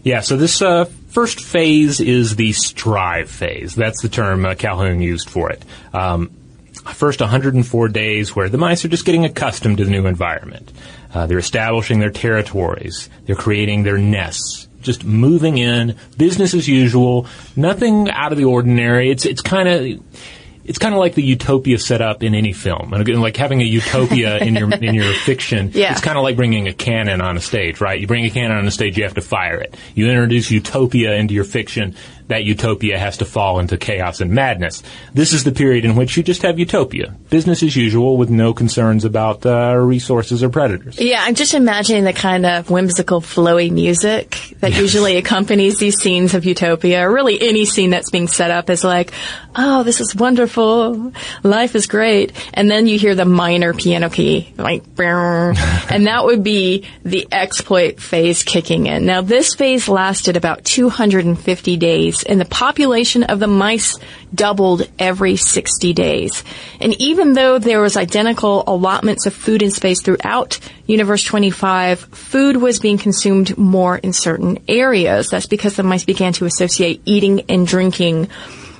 Yeah, 0.04 0.20
so 0.20 0.36
this 0.36 0.60
uh, 0.60 0.86
first 1.10 1.40
phase 1.40 2.00
is 2.00 2.34
the 2.34 2.52
strive 2.52 3.30
phase. 3.30 3.74
That's 3.74 4.02
the 4.02 4.08
term 4.08 4.44
uh, 4.44 4.54
Calhoun 4.56 5.00
used 5.00 5.30
for 5.30 5.50
it. 5.50 5.64
Um, 5.92 6.32
first 6.90 7.20
104 7.20 7.88
days 7.88 8.34
where 8.34 8.48
the 8.48 8.58
mice 8.58 8.84
are 8.84 8.88
just 8.88 9.04
getting 9.04 9.24
accustomed 9.24 9.78
to 9.78 9.84
the 9.84 9.90
new 9.90 10.06
environment. 10.06 10.72
Uh, 11.14 11.26
they're 11.26 11.38
establishing 11.38 12.00
their 12.00 12.10
territories. 12.10 13.08
They're 13.26 13.36
creating 13.36 13.82
their 13.82 13.98
nests. 13.98 14.68
Just 14.80 15.04
moving 15.04 15.58
in, 15.58 15.96
business 16.16 16.54
as 16.54 16.66
usual, 16.66 17.26
nothing 17.54 18.10
out 18.10 18.32
of 18.32 18.38
the 18.38 18.46
ordinary. 18.46 19.10
It's 19.10 19.24
it's 19.24 19.40
kind 19.40 19.68
of 19.68 20.02
it's 20.64 20.78
kind 20.78 20.94
of 20.94 21.00
like 21.00 21.14
the 21.14 21.22
utopia 21.22 21.78
set 21.78 22.00
up 22.00 22.22
in 22.22 22.34
any 22.34 22.52
film, 22.52 22.92
and 22.92 23.20
like 23.20 23.36
having 23.36 23.60
a 23.60 23.64
utopia 23.64 24.38
in 24.42 24.56
your 24.56 24.72
in 24.72 24.94
your 24.94 25.12
fiction. 25.12 25.70
Yeah. 25.72 25.92
It's 25.92 26.00
kind 26.00 26.18
of 26.18 26.24
like 26.24 26.36
bringing 26.36 26.68
a 26.68 26.72
cannon 26.72 27.20
on 27.20 27.36
a 27.36 27.40
stage, 27.40 27.80
right? 27.80 28.00
You 28.00 28.06
bring 28.06 28.24
a 28.24 28.30
cannon 28.30 28.56
on 28.56 28.66
a 28.66 28.70
stage, 28.70 28.96
you 28.96 29.04
have 29.04 29.14
to 29.14 29.20
fire 29.20 29.60
it. 29.60 29.76
You 29.94 30.08
introduce 30.08 30.50
utopia 30.50 31.14
into 31.14 31.34
your 31.34 31.44
fiction 31.44 31.94
that 32.32 32.44
utopia 32.44 32.98
has 32.98 33.18
to 33.18 33.26
fall 33.26 33.58
into 33.58 33.76
chaos 33.76 34.22
and 34.22 34.30
madness. 34.30 34.82
This 35.12 35.34
is 35.34 35.44
the 35.44 35.52
period 35.52 35.84
in 35.84 35.96
which 35.96 36.16
you 36.16 36.22
just 36.22 36.40
have 36.42 36.58
utopia. 36.58 37.14
Business 37.28 37.62
as 37.62 37.76
usual 37.76 38.16
with 38.16 38.30
no 38.30 38.54
concerns 38.54 39.04
about 39.04 39.44
uh, 39.44 39.74
resources 39.76 40.42
or 40.42 40.48
predators. 40.48 40.98
Yeah, 40.98 41.22
I'm 41.22 41.34
just 41.34 41.52
imagining 41.52 42.04
the 42.04 42.14
kind 42.14 42.46
of 42.46 42.70
whimsical, 42.70 43.20
flowy 43.20 43.70
music 43.70 44.56
that 44.60 44.74
usually 44.74 45.18
accompanies 45.18 45.78
these 45.78 45.98
scenes 45.98 46.32
of 46.32 46.46
utopia, 46.46 47.06
or 47.06 47.12
really 47.12 47.40
any 47.40 47.66
scene 47.66 47.90
that's 47.90 48.10
being 48.10 48.28
set 48.28 48.50
up 48.50 48.70
is 48.70 48.82
like, 48.82 49.12
oh, 49.54 49.82
this 49.82 50.00
is 50.00 50.16
wonderful. 50.16 51.12
Life 51.42 51.74
is 51.74 51.86
great. 51.86 52.32
And 52.54 52.70
then 52.70 52.86
you 52.86 52.98
hear 52.98 53.14
the 53.14 53.26
minor 53.26 53.74
piano 53.74 54.08
key, 54.08 54.54
like, 54.56 54.84
and 54.98 56.06
that 56.06 56.24
would 56.24 56.42
be 56.42 56.86
the 57.04 57.28
exploit 57.30 58.00
phase 58.00 58.42
kicking 58.42 58.86
in. 58.86 59.04
Now, 59.04 59.20
this 59.20 59.54
phase 59.54 59.88
lasted 59.88 60.36
about 60.36 60.64
250 60.64 61.76
days 61.76 62.21
and 62.22 62.40
the 62.40 62.44
population 62.44 63.22
of 63.22 63.38
the 63.38 63.46
mice 63.46 63.98
doubled 64.34 64.88
every 64.98 65.36
60 65.36 65.92
days. 65.92 66.44
And 66.80 66.94
even 67.00 67.34
though 67.34 67.58
there 67.58 67.80
was 67.80 67.96
identical 67.96 68.64
allotments 68.66 69.26
of 69.26 69.34
food 69.34 69.62
and 69.62 69.72
space 69.72 70.02
throughout 70.02 70.58
Universe 70.86 71.24
25, 71.24 72.00
food 72.00 72.56
was 72.56 72.80
being 72.80 72.98
consumed 72.98 73.56
more 73.56 73.98
in 73.98 74.12
certain 74.12 74.58
areas. 74.68 75.28
That's 75.28 75.46
because 75.46 75.76
the 75.76 75.82
mice 75.82 76.04
began 76.04 76.32
to 76.34 76.44
associate 76.44 77.02
eating 77.04 77.42
and 77.48 77.66
drinking 77.66 78.28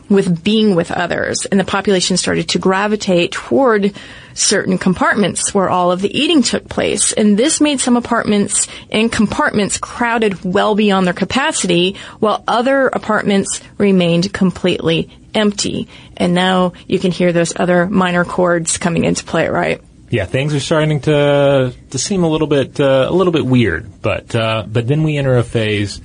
with 0.08 0.42
being 0.42 0.74
with 0.74 0.90
others, 0.90 1.46
and 1.46 1.58
the 1.58 1.64
population 1.64 2.16
started 2.16 2.50
to 2.50 2.58
gravitate 2.58 3.32
toward 3.32 3.94
certain 4.34 4.78
compartments 4.78 5.52
where 5.54 5.68
all 5.68 5.90
of 5.92 6.00
the 6.00 6.18
eating 6.18 6.42
took 6.42 6.68
place. 6.68 7.12
And 7.12 7.38
this 7.38 7.60
made 7.60 7.80
some 7.80 7.96
apartments 7.96 8.68
and 8.90 9.10
compartments 9.12 9.78
crowded 9.78 10.44
well 10.44 10.74
beyond 10.74 11.06
their 11.06 11.14
capacity, 11.14 11.96
while 12.18 12.42
other 12.46 12.88
apartments 12.88 13.60
remained 13.78 14.32
completely 14.32 15.10
empty. 15.34 15.88
And 16.16 16.34
now 16.34 16.72
you 16.86 16.98
can 16.98 17.10
hear 17.10 17.32
those 17.32 17.52
other 17.56 17.86
minor 17.86 18.24
chords 18.24 18.78
coming 18.78 19.04
into 19.04 19.24
play, 19.24 19.48
right? 19.48 19.80
Yeah, 20.10 20.26
things 20.26 20.54
are 20.54 20.60
starting 20.60 21.00
to 21.02 21.74
to 21.90 21.98
seem 21.98 22.22
a 22.22 22.28
little 22.28 22.46
bit 22.46 22.78
uh, 22.78 23.06
a 23.08 23.14
little 23.14 23.32
bit 23.32 23.46
weird, 23.46 24.02
but 24.02 24.34
uh, 24.36 24.64
but 24.70 24.86
then 24.86 25.04
we 25.04 25.16
enter 25.16 25.38
a 25.38 25.42
phase 25.42 26.02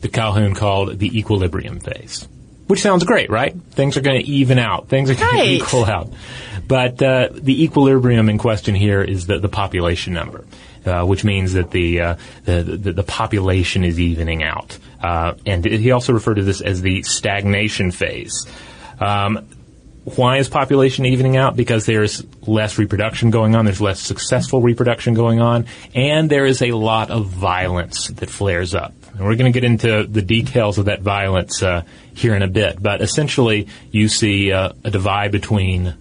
that 0.00 0.12
Calhoun 0.12 0.54
called 0.54 0.96
the 1.00 1.18
equilibrium 1.18 1.80
phase 1.80 2.28
which 2.72 2.80
sounds 2.80 3.04
great, 3.04 3.28
right? 3.28 3.54
Things 3.72 3.98
are 3.98 4.00
going 4.00 4.18
to 4.24 4.26
even 4.30 4.58
out. 4.58 4.88
Things 4.88 5.10
are 5.10 5.14
going 5.14 5.26
Right. 5.34 5.44
to 5.44 5.52
equal 5.52 5.84
out. 5.84 6.10
But 6.66 7.02
uh, 7.02 7.28
the 7.30 7.62
equilibrium 7.64 8.30
in 8.30 8.38
question 8.38 8.74
here 8.74 9.02
is 9.02 9.26
the, 9.26 9.38
the 9.38 9.48
population 9.50 10.14
number, 10.14 10.46
uh, 10.86 11.04
which 11.04 11.22
means 11.22 11.52
that 11.52 11.70
the, 11.70 12.00
uh, 12.00 12.16
the, 12.46 12.62
the 12.62 12.92
the 12.94 13.02
population 13.02 13.84
is 13.84 14.00
evening 14.00 14.42
out. 14.42 14.78
Uh, 15.02 15.34
and 15.44 15.62
he 15.64 15.90
also 15.90 16.14
referred 16.14 16.36
to 16.36 16.44
this 16.44 16.62
as 16.62 16.80
the 16.80 17.02
stagnation 17.02 17.90
phase. 17.90 18.46
Um, 18.98 19.46
why 20.04 20.38
is 20.38 20.48
population 20.48 21.04
evening 21.04 21.36
out? 21.36 21.54
Because 21.56 21.84
there's 21.86 22.24
less 22.46 22.78
reproduction 22.78 23.30
going 23.30 23.54
on, 23.54 23.66
there's 23.66 23.80
less 23.80 24.00
successful 24.00 24.60
reproduction 24.62 25.14
going 25.14 25.40
on, 25.40 25.66
and 25.94 26.30
there 26.30 26.46
is 26.46 26.62
a 26.62 26.72
lot 26.72 27.10
of 27.10 27.26
violence 27.26 28.08
that 28.08 28.30
flares 28.30 28.74
up. 28.74 28.94
And 29.12 29.20
we're 29.20 29.36
going 29.36 29.52
to 29.52 29.60
get 29.60 29.64
into 29.64 30.04
the 30.04 30.22
details 30.22 30.78
of 30.78 30.86
that 30.86 31.02
violence 31.02 31.62
uh, 31.62 31.82
here 32.14 32.34
in 32.34 32.42
a 32.42 32.48
bit, 32.48 32.82
but 32.82 33.00
essentially 33.00 33.68
you 33.90 34.08
see 34.08 34.52
uh, 34.52 34.72
a 34.84 34.90
divide 34.90 35.32
between 35.32 35.94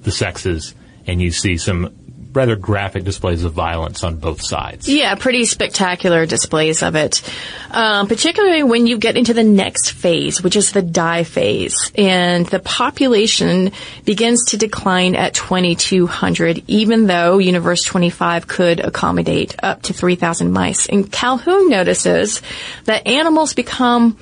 the 0.00 0.10
sexes, 0.10 0.74
and 1.06 1.20
you 1.20 1.30
see 1.30 1.56
some 1.56 1.94
rather 2.34 2.56
graphic 2.56 3.04
displays 3.04 3.44
of 3.44 3.52
violence 3.52 4.02
on 4.02 4.16
both 4.16 4.42
sides. 4.42 4.88
Yeah, 4.88 5.14
pretty 5.14 5.44
spectacular 5.44 6.26
displays 6.26 6.82
of 6.82 6.96
it. 6.96 7.22
Um, 7.70 8.08
particularly 8.08 8.62
when 8.62 8.86
you 8.86 8.98
get 8.98 9.16
into 9.16 9.34
the 9.34 9.44
next 9.44 9.92
phase, 9.92 10.42
which 10.42 10.56
is 10.56 10.72
the 10.72 10.82
die 10.82 11.24
phase. 11.24 11.92
And 11.94 12.46
the 12.46 12.58
population 12.58 13.72
begins 14.04 14.46
to 14.46 14.56
decline 14.56 15.14
at 15.14 15.34
2200, 15.34 16.64
even 16.66 17.06
though 17.06 17.38
Universe 17.38 17.82
25 17.84 18.46
could 18.46 18.80
accommodate 18.80 19.54
up 19.62 19.82
to 19.82 19.92
3000 19.92 20.52
mice. 20.52 20.86
And 20.86 21.10
Calhoun 21.10 21.70
notices 21.70 22.42
that 22.84 23.06
animals 23.06 23.54
become 23.54 24.18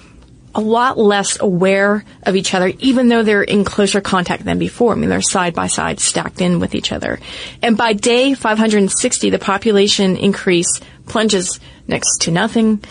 a 0.54 0.60
lot 0.60 0.98
less 0.98 1.40
aware 1.40 2.04
of 2.24 2.36
each 2.36 2.54
other, 2.54 2.72
even 2.78 3.08
though 3.08 3.22
they're 3.22 3.42
in 3.42 3.64
closer 3.64 4.00
contact 4.00 4.44
than 4.44 4.58
before. 4.58 4.92
I 4.92 4.96
mean, 4.96 5.10
they're 5.10 5.22
side 5.22 5.54
by 5.54 5.66
side, 5.66 6.00
stacked 6.00 6.40
in 6.40 6.60
with 6.60 6.74
each 6.74 6.92
other. 6.92 7.18
And 7.62 7.76
by 7.76 7.92
day 7.92 8.34
560, 8.34 9.30
the 9.30 9.38
population 9.38 10.16
increase 10.16 10.80
plunges 11.06 11.60
next 11.86 12.22
to 12.22 12.30
nothing. 12.30 12.82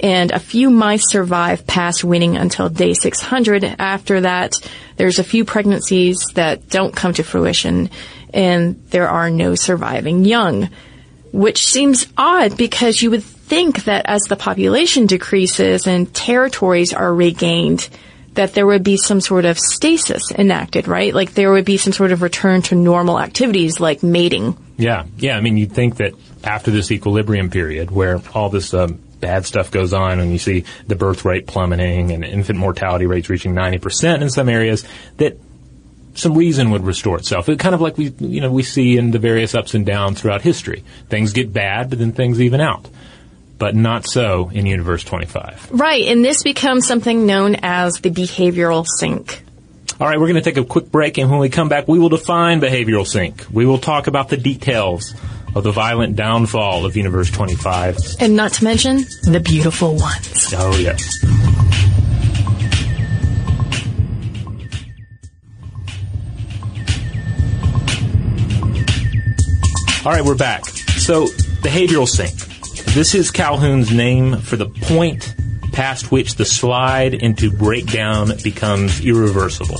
And 0.00 0.30
a 0.30 0.38
few 0.38 0.70
mice 0.70 1.10
survive 1.10 1.66
past 1.66 2.02
weaning 2.02 2.36
until 2.36 2.70
day 2.70 2.94
600. 2.94 3.76
After 3.78 4.22
that, 4.22 4.54
there's 4.96 5.18
a 5.18 5.24
few 5.24 5.44
pregnancies 5.44 6.24
that 6.34 6.70
don't 6.70 6.96
come 6.96 7.12
to 7.14 7.22
fruition, 7.22 7.90
and 8.32 8.82
there 8.88 9.10
are 9.10 9.28
no 9.28 9.54
surviving 9.54 10.24
young 10.24 10.70
which 11.32 11.64
seems 11.64 12.06
odd 12.16 12.56
because 12.56 13.00
you 13.00 13.10
would 13.10 13.22
think 13.50 13.84
that 13.84 14.06
as 14.06 14.22
the 14.22 14.36
population 14.36 15.06
decreases 15.06 15.86
and 15.88 16.14
territories 16.14 16.94
are 16.94 17.12
regained, 17.12 17.90
that 18.34 18.54
there 18.54 18.64
would 18.64 18.84
be 18.84 18.96
some 18.96 19.20
sort 19.20 19.44
of 19.44 19.58
stasis 19.58 20.30
enacted, 20.30 20.86
right? 20.86 21.12
Like 21.12 21.34
there 21.34 21.50
would 21.50 21.64
be 21.64 21.76
some 21.76 21.92
sort 21.92 22.12
of 22.12 22.22
return 22.22 22.62
to 22.62 22.76
normal 22.76 23.18
activities 23.18 23.80
like 23.80 24.04
mating. 24.04 24.56
Yeah, 24.78 25.04
yeah. 25.18 25.36
I 25.36 25.40
mean, 25.40 25.56
you'd 25.56 25.72
think 25.72 25.96
that 25.96 26.14
after 26.44 26.70
this 26.70 26.92
equilibrium 26.92 27.50
period, 27.50 27.90
where 27.90 28.22
all 28.32 28.48
this 28.48 28.72
um, 28.72 29.00
bad 29.18 29.44
stuff 29.46 29.72
goes 29.72 29.92
on, 29.92 30.20
and 30.20 30.30
you 30.30 30.38
see 30.38 30.64
the 30.86 30.94
birth 30.94 31.24
rate 31.24 31.48
plummeting 31.48 32.12
and 32.12 32.24
infant 32.24 32.58
mortality 32.58 33.06
rates 33.06 33.28
reaching 33.28 33.52
ninety 33.52 33.78
percent 33.78 34.22
in 34.22 34.30
some 34.30 34.48
areas, 34.48 34.84
that 35.16 35.36
some 36.14 36.38
reason 36.38 36.70
would 36.70 36.84
restore 36.84 37.18
itself. 37.18 37.48
It 37.48 37.58
kind 37.58 37.74
of 37.74 37.80
like 37.80 37.98
we, 37.98 38.14
you 38.20 38.40
know, 38.40 38.52
we 38.52 38.62
see 38.62 38.96
in 38.96 39.10
the 39.10 39.18
various 39.18 39.56
ups 39.56 39.74
and 39.74 39.84
downs 39.84 40.20
throughout 40.20 40.40
history. 40.42 40.84
Things 41.08 41.32
get 41.32 41.52
bad, 41.52 41.90
but 41.90 41.98
then 41.98 42.12
things 42.12 42.40
even 42.40 42.60
out. 42.60 42.88
But 43.60 43.76
not 43.76 44.08
so 44.08 44.50
in 44.52 44.66
Universe 44.66 45.04
25. 45.04 45.68
Right, 45.70 46.06
and 46.06 46.24
this 46.24 46.42
becomes 46.42 46.86
something 46.88 47.26
known 47.26 47.56
as 47.62 47.92
the 48.00 48.10
behavioral 48.10 48.86
sink. 48.98 49.44
All 50.00 50.08
right, 50.08 50.18
we're 50.18 50.28
going 50.28 50.42
to 50.42 50.50
take 50.50 50.56
a 50.56 50.64
quick 50.64 50.90
break, 50.90 51.18
and 51.18 51.30
when 51.30 51.40
we 51.40 51.50
come 51.50 51.68
back, 51.68 51.86
we 51.86 51.98
will 51.98 52.08
define 52.08 52.62
behavioral 52.62 53.06
sink. 53.06 53.44
We 53.52 53.66
will 53.66 53.76
talk 53.76 54.06
about 54.06 54.30
the 54.30 54.38
details 54.38 55.14
of 55.54 55.62
the 55.62 55.72
violent 55.72 56.16
downfall 56.16 56.86
of 56.86 56.96
Universe 56.96 57.30
25. 57.30 57.98
And 58.18 58.34
not 58.34 58.54
to 58.54 58.64
mention 58.64 59.04
the 59.24 59.42
beautiful 59.44 59.94
ones. 59.94 60.54
Oh, 60.56 60.78
yes. 60.78 61.22
All 70.06 70.12
right, 70.12 70.24
we're 70.24 70.34
back. 70.34 70.64
So, 70.64 71.26
behavioral 71.62 72.08
sink. 72.08 72.49
This 72.92 73.14
is 73.14 73.30
Calhoun's 73.30 73.92
name 73.92 74.38
for 74.38 74.56
the 74.56 74.66
point 74.66 75.36
past 75.72 76.10
which 76.10 76.34
the 76.34 76.44
slide 76.44 77.14
into 77.14 77.52
breakdown 77.52 78.32
becomes 78.42 79.00
irreversible. 79.00 79.78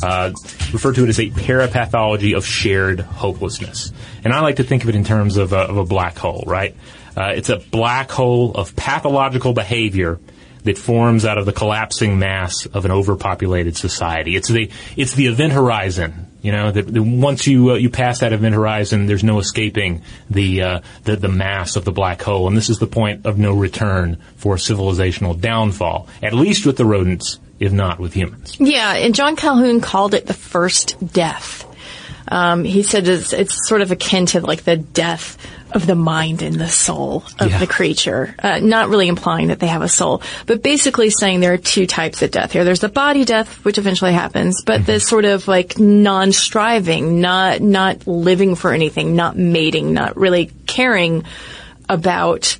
Uh, 0.00 0.30
refer 0.72 0.92
to 0.92 1.02
it 1.02 1.08
as 1.08 1.18
a 1.18 1.30
parapathology 1.30 2.36
of 2.36 2.46
shared 2.46 3.00
hopelessness. 3.00 3.92
And 4.22 4.32
I 4.32 4.40
like 4.40 4.56
to 4.56 4.64
think 4.64 4.84
of 4.84 4.88
it 4.88 4.94
in 4.94 5.02
terms 5.02 5.38
of 5.38 5.52
a, 5.52 5.58
of 5.58 5.76
a 5.76 5.84
black 5.84 6.16
hole, 6.16 6.44
right? 6.46 6.76
Uh, 7.16 7.32
it's 7.34 7.48
a 7.48 7.56
black 7.56 8.12
hole 8.12 8.52
of 8.52 8.76
pathological 8.76 9.52
behavior 9.52 10.20
that 10.62 10.78
forms 10.78 11.24
out 11.24 11.38
of 11.38 11.46
the 11.46 11.52
collapsing 11.52 12.20
mass 12.20 12.66
of 12.66 12.84
an 12.84 12.92
overpopulated 12.92 13.76
society. 13.76 14.36
It's 14.36 14.48
the 14.48 14.70
it's 14.96 15.14
the 15.14 15.26
event 15.26 15.52
horizon. 15.52 16.28
You 16.42 16.50
know, 16.50 16.72
that 16.72 16.90
once 16.90 17.46
you 17.46 17.70
uh, 17.70 17.74
you 17.74 17.88
pass 17.88 18.18
that 18.18 18.32
event 18.32 18.54
horizon, 18.54 19.06
there's 19.06 19.22
no 19.22 19.38
escaping 19.38 20.02
the, 20.28 20.62
uh, 20.62 20.80
the 21.04 21.14
the 21.14 21.28
mass 21.28 21.76
of 21.76 21.84
the 21.84 21.92
black 21.92 22.20
hole, 22.20 22.48
and 22.48 22.56
this 22.56 22.68
is 22.68 22.80
the 22.80 22.88
point 22.88 23.26
of 23.26 23.38
no 23.38 23.54
return 23.54 24.18
for 24.36 24.56
civilizational 24.56 25.40
downfall. 25.40 26.08
At 26.20 26.34
least 26.34 26.66
with 26.66 26.76
the 26.76 26.84
rodents, 26.84 27.38
if 27.60 27.72
not 27.72 28.00
with 28.00 28.12
humans. 28.12 28.56
Yeah, 28.58 28.92
and 28.94 29.14
John 29.14 29.36
Calhoun 29.36 29.80
called 29.80 30.14
it 30.14 30.26
the 30.26 30.34
first 30.34 30.96
death. 31.12 31.64
Um, 32.32 32.64
he 32.64 32.82
said 32.82 33.06
it's, 33.06 33.34
it's, 33.34 33.68
sort 33.68 33.82
of 33.82 33.90
akin 33.90 34.24
to 34.26 34.40
like 34.40 34.64
the 34.64 34.78
death 34.78 35.36
of 35.70 35.86
the 35.86 35.94
mind 35.94 36.40
and 36.40 36.54
the 36.54 36.66
soul 36.66 37.24
of 37.38 37.50
yeah. 37.50 37.58
the 37.58 37.66
creature. 37.66 38.34
Uh, 38.38 38.58
not 38.58 38.88
really 38.88 39.06
implying 39.06 39.48
that 39.48 39.60
they 39.60 39.66
have 39.66 39.82
a 39.82 39.88
soul, 39.88 40.22
but 40.46 40.62
basically 40.62 41.10
saying 41.10 41.40
there 41.40 41.52
are 41.52 41.58
two 41.58 41.86
types 41.86 42.22
of 42.22 42.30
death 42.30 42.52
here. 42.52 42.64
There's 42.64 42.80
the 42.80 42.88
body 42.88 43.26
death, 43.26 43.62
which 43.66 43.76
eventually 43.76 44.14
happens, 44.14 44.62
but 44.64 44.76
mm-hmm. 44.76 44.86
this 44.86 45.06
sort 45.06 45.26
of 45.26 45.46
like 45.46 45.78
non-striving, 45.78 47.20
not 47.20 47.60
not 47.60 48.06
living 48.06 48.54
for 48.54 48.72
anything, 48.72 49.14
not 49.14 49.36
mating, 49.36 49.92
not 49.92 50.16
really 50.16 50.50
caring 50.66 51.24
about 51.86 52.56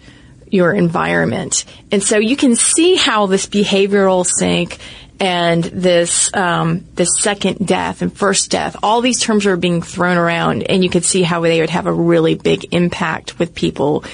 your 0.50 0.74
environment. 0.74 1.64
And 1.90 2.02
so 2.02 2.18
you 2.18 2.36
can 2.36 2.56
see 2.56 2.96
how 2.96 3.24
this 3.24 3.46
behavioral 3.46 4.26
sink 4.26 4.76
and 5.22 5.62
this 5.62 6.34
um, 6.34 6.84
this 6.94 7.08
second 7.20 7.64
death 7.64 8.02
and 8.02 8.12
first 8.12 8.50
death, 8.50 8.74
all 8.82 9.00
these 9.00 9.20
terms 9.20 9.46
are 9.46 9.56
being 9.56 9.80
thrown 9.80 10.16
around, 10.18 10.64
and 10.64 10.82
you 10.82 10.90
could 10.90 11.04
see 11.04 11.22
how 11.22 11.40
they 11.42 11.60
would 11.60 11.70
have 11.70 11.86
a 11.86 11.92
really 11.92 12.34
big 12.34 12.74
impact 12.74 13.38
with 13.38 13.54
people 13.54 14.04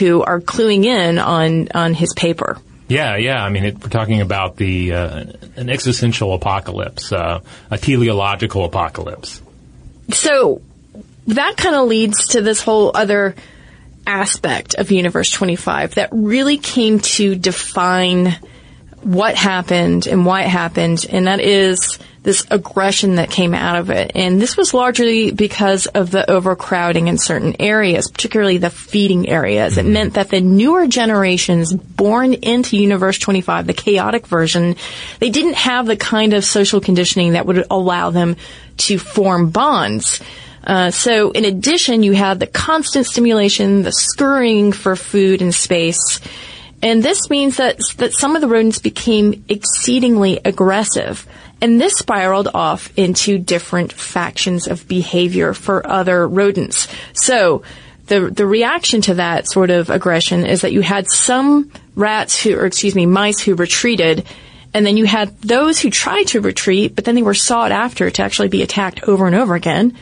who 0.00 0.24
are 0.24 0.40
cluing 0.40 0.84
in 0.84 1.20
on 1.20 1.68
on 1.72 1.94
his 1.94 2.12
paper. 2.14 2.58
Yeah, 2.88 3.16
yeah. 3.16 3.44
I 3.44 3.48
mean, 3.48 3.64
it, 3.64 3.80
we're 3.80 3.90
talking 3.90 4.20
about 4.20 4.56
the 4.56 4.92
uh, 4.92 5.24
an 5.54 5.70
existential 5.70 6.34
apocalypse, 6.34 7.12
uh, 7.12 7.42
a 7.70 7.78
teleological 7.78 8.64
apocalypse. 8.64 9.40
So 10.10 10.62
that 11.28 11.56
kind 11.56 11.76
of 11.76 11.86
leads 11.86 12.28
to 12.28 12.42
this 12.42 12.60
whole 12.60 12.90
other 12.92 13.36
aspect 14.04 14.74
of 14.74 14.90
Universe 14.90 15.30
25 15.30 15.94
that 15.94 16.08
really 16.10 16.58
came 16.58 16.98
to 16.98 17.36
define 17.36 18.36
what 19.06 19.36
happened 19.36 20.08
and 20.08 20.26
why 20.26 20.42
it 20.42 20.48
happened, 20.48 21.06
and 21.08 21.28
that 21.28 21.40
is 21.40 21.98
this 22.24 22.44
aggression 22.50 23.14
that 23.14 23.30
came 23.30 23.54
out 23.54 23.76
of 23.76 23.88
it. 23.88 24.10
And 24.16 24.42
this 24.42 24.56
was 24.56 24.74
largely 24.74 25.30
because 25.30 25.86
of 25.86 26.10
the 26.10 26.28
overcrowding 26.28 27.06
in 27.06 27.18
certain 27.18 27.54
areas, 27.60 28.10
particularly 28.10 28.58
the 28.58 28.68
feeding 28.68 29.28
areas. 29.28 29.78
It 29.78 29.86
meant 29.86 30.14
that 30.14 30.30
the 30.30 30.40
newer 30.40 30.88
generations 30.88 31.72
born 31.72 32.34
into 32.34 32.76
Universe 32.76 33.20
25, 33.20 33.68
the 33.68 33.74
chaotic 33.74 34.26
version, 34.26 34.74
they 35.20 35.30
didn't 35.30 35.54
have 35.54 35.86
the 35.86 35.96
kind 35.96 36.32
of 36.32 36.44
social 36.44 36.80
conditioning 36.80 37.34
that 37.34 37.46
would 37.46 37.64
allow 37.70 38.10
them 38.10 38.34
to 38.78 38.98
form 38.98 39.50
bonds. 39.50 40.20
Uh, 40.64 40.90
so 40.90 41.30
in 41.30 41.44
addition, 41.44 42.02
you 42.02 42.10
had 42.10 42.40
the 42.40 42.48
constant 42.48 43.06
stimulation, 43.06 43.82
the 43.82 43.92
scurrying 43.92 44.72
for 44.72 44.96
food 44.96 45.42
and 45.42 45.54
space, 45.54 46.20
and 46.82 47.02
this 47.02 47.30
means 47.30 47.56
that, 47.56 47.78
that 47.96 48.12
some 48.12 48.36
of 48.36 48.42
the 48.42 48.48
rodents 48.48 48.78
became 48.78 49.44
exceedingly 49.48 50.40
aggressive. 50.44 51.26
And 51.60 51.80
this 51.80 51.94
spiraled 51.94 52.48
off 52.52 52.92
into 52.98 53.38
different 53.38 53.92
factions 53.92 54.66
of 54.66 54.86
behavior 54.86 55.54
for 55.54 55.86
other 55.86 56.28
rodents. 56.28 56.86
So, 57.14 57.62
the, 58.06 58.30
the 58.30 58.46
reaction 58.46 59.00
to 59.02 59.14
that 59.14 59.48
sort 59.48 59.70
of 59.70 59.90
aggression 59.90 60.46
is 60.46 60.60
that 60.60 60.72
you 60.72 60.80
had 60.80 61.08
some 61.10 61.72
rats 61.96 62.40
who, 62.40 62.56
or 62.56 62.66
excuse 62.66 62.94
me, 62.94 63.04
mice 63.04 63.40
who 63.40 63.56
retreated, 63.56 64.24
and 64.72 64.86
then 64.86 64.96
you 64.96 65.06
had 65.06 65.36
those 65.40 65.80
who 65.80 65.90
tried 65.90 66.28
to 66.28 66.40
retreat, 66.40 66.94
but 66.94 67.04
then 67.04 67.16
they 67.16 67.22
were 67.22 67.34
sought 67.34 67.72
after 67.72 68.08
to 68.08 68.22
actually 68.22 68.46
be 68.46 68.62
attacked 68.62 69.02
over 69.08 69.26
and 69.26 69.34
over 69.34 69.56
again 69.56 69.96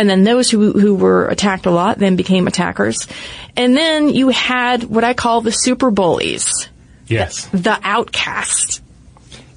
and 0.00 0.08
then 0.08 0.24
those 0.24 0.50
who 0.50 0.72
who 0.72 0.94
were 0.94 1.28
attacked 1.28 1.66
a 1.66 1.70
lot 1.70 1.98
then 1.98 2.16
became 2.16 2.46
attackers, 2.46 3.06
and 3.54 3.76
then 3.76 4.08
you 4.08 4.30
had 4.30 4.84
what 4.84 5.04
I 5.04 5.12
call 5.12 5.42
the 5.42 5.52
super 5.52 5.90
bullies. 5.90 6.50
Yes, 7.06 7.44
the, 7.48 7.58
the 7.58 7.80
outcasts. 7.82 8.80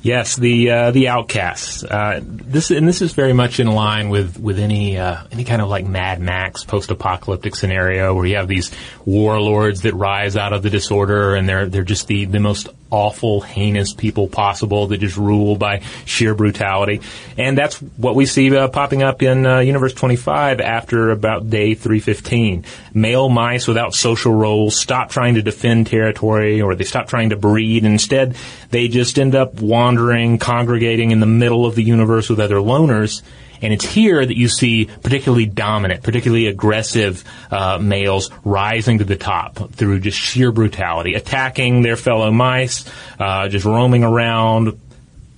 Yes, 0.01 0.36
the 0.36 0.69
uh, 0.69 0.91
the 0.91 1.08
outcasts. 1.08 1.82
Uh, 1.82 2.19
this 2.21 2.71
and 2.71 2.86
this 2.86 3.01
is 3.01 3.13
very 3.13 3.32
much 3.32 3.62
in 3.62 3.67
line 3.67 4.10
with 4.10 4.38
with 4.38 4.60
any 4.60 4.97
uh, 4.97 5.23
any 5.32 5.45
kind 5.45 5.62
of 5.62 5.69
like 5.69 5.86
Mad 5.86 6.19
Max 6.19 6.65
post 6.65 6.91
apocalyptic 6.91 7.56
scenario 7.56 8.13
where 8.13 8.25
you 8.25 8.36
have 8.36 8.49
these 8.49 8.69
warlords 9.06 9.84
that 9.84 9.93
rise 9.93 10.36
out 10.36 10.51
of 10.51 10.62
the 10.62 10.69
disorder 10.69 11.36
and 11.36 11.47
they're 11.47 11.67
they're 11.67 11.86
just 11.86 12.08
the 12.08 12.25
the 12.25 12.41
most 12.41 12.67
awful, 12.93 13.41
heinous 13.41 13.91
people 13.91 14.27
possible 14.27 14.86
that 14.86 14.99
just 14.99 15.17
rule 15.17 15.56
by 15.56 15.82
sheer 16.06 16.36
brutality. 16.36 17.01
And 17.39 17.58
that's 17.58 17.77
what 17.77 18.13
we 18.13 18.27
see 18.27 18.56
uh, 18.56 18.67
popping 18.67 19.01
up 19.01 19.23
in 19.23 19.47
uh, 19.47 19.60
Universe 19.60 19.95
25 19.95 20.62
after 20.62 21.10
about 21.10 21.49
day 21.49 21.73
315. 21.73 22.65
Male 22.93 23.29
mice 23.29 23.67
without 23.67 23.95
social 23.95 24.32
roles 24.32 24.79
stop 24.79 25.10
trying 25.10 25.34
to 25.36 25.41
defend 25.41 25.88
territory 25.88 26.62
or 26.62 26.75
they 26.75 26.84
stop 26.84 27.08
trying 27.08 27.32
to 27.32 27.36
breed. 27.36 27.84
Instead, 27.84 28.36
they 28.69 28.88
just 28.88 29.17
end 29.17 29.34
up 29.34 29.56
wandering, 29.56 30.38
congregating 30.38 31.10
in 31.10 31.19
the 31.19 31.25
middle 31.25 31.65
of 31.65 31.73
the 31.73 31.84
universe 31.84 32.29
with 32.29 32.39
other 32.39 32.58
loners 32.58 33.23
and 33.63 33.73
it's 33.73 33.86
here 33.86 34.23
that 34.23 34.38
you 34.38 34.49
see 34.49 34.86
particularly 34.86 35.45
dominant, 35.45 36.04
particularly 36.04 36.47
aggressive 36.47 37.23
uh, 37.49 37.80
males 37.82 38.30
rising 38.43 38.99
to 38.99 39.06
the 39.06 39.15
top 39.15 39.71
through 39.71 40.02
just 40.02 40.17
sheer 40.17 40.52
brutality, 40.52 41.15
attacking 41.15 41.82
their 41.82 41.95
fellow 41.95 42.30
mice, 42.30 42.86
uh, 43.19 43.47
just 43.47 43.65
roaming 43.65 44.04
around, 44.04 44.80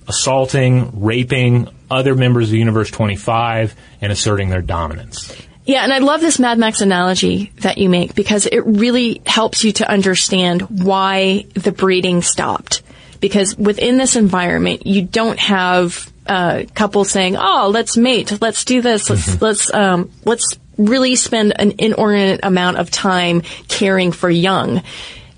assaulting, 0.08 1.02
raping 1.02 1.68
other 1.90 2.14
members 2.14 2.48
of 2.48 2.54
Universe 2.54 2.90
25, 2.90 3.74
and 4.00 4.12
asserting 4.12 4.50
their 4.50 4.62
dominance. 4.62 5.32
Yeah, 5.64 5.82
and 5.82 5.92
I 5.92 5.98
love 5.98 6.20
this 6.20 6.38
Mad 6.38 6.58
Max 6.58 6.80
analogy 6.80 7.52
that 7.60 7.78
you 7.78 7.88
make 7.88 8.14
because 8.14 8.46
it 8.46 8.60
really 8.60 9.20
helps 9.26 9.64
you 9.64 9.72
to 9.72 9.90
understand 9.90 10.62
why 10.62 11.46
the 11.54 11.72
breeding 11.72 12.22
stopped. 12.22 12.82
Because 13.20 13.56
within 13.56 13.96
this 13.96 14.14
environment, 14.14 14.86
you 14.86 15.02
don't 15.02 15.38
have 15.38 16.12
uh, 16.26 16.64
couple 16.74 17.04
saying, 17.04 17.36
"Oh, 17.36 17.70
let's 17.72 17.96
mate, 17.96 18.40
let's 18.40 18.64
do 18.64 18.80
this, 18.80 19.10
let's 19.10 19.28
mm-hmm. 19.28 19.44
let's 19.44 19.74
um, 19.74 20.10
let's 20.24 20.58
really 20.76 21.16
spend 21.16 21.58
an 21.58 21.74
inordinate 21.78 22.40
amount 22.42 22.78
of 22.78 22.90
time 22.90 23.42
caring 23.68 24.12
for 24.12 24.30
young." 24.30 24.82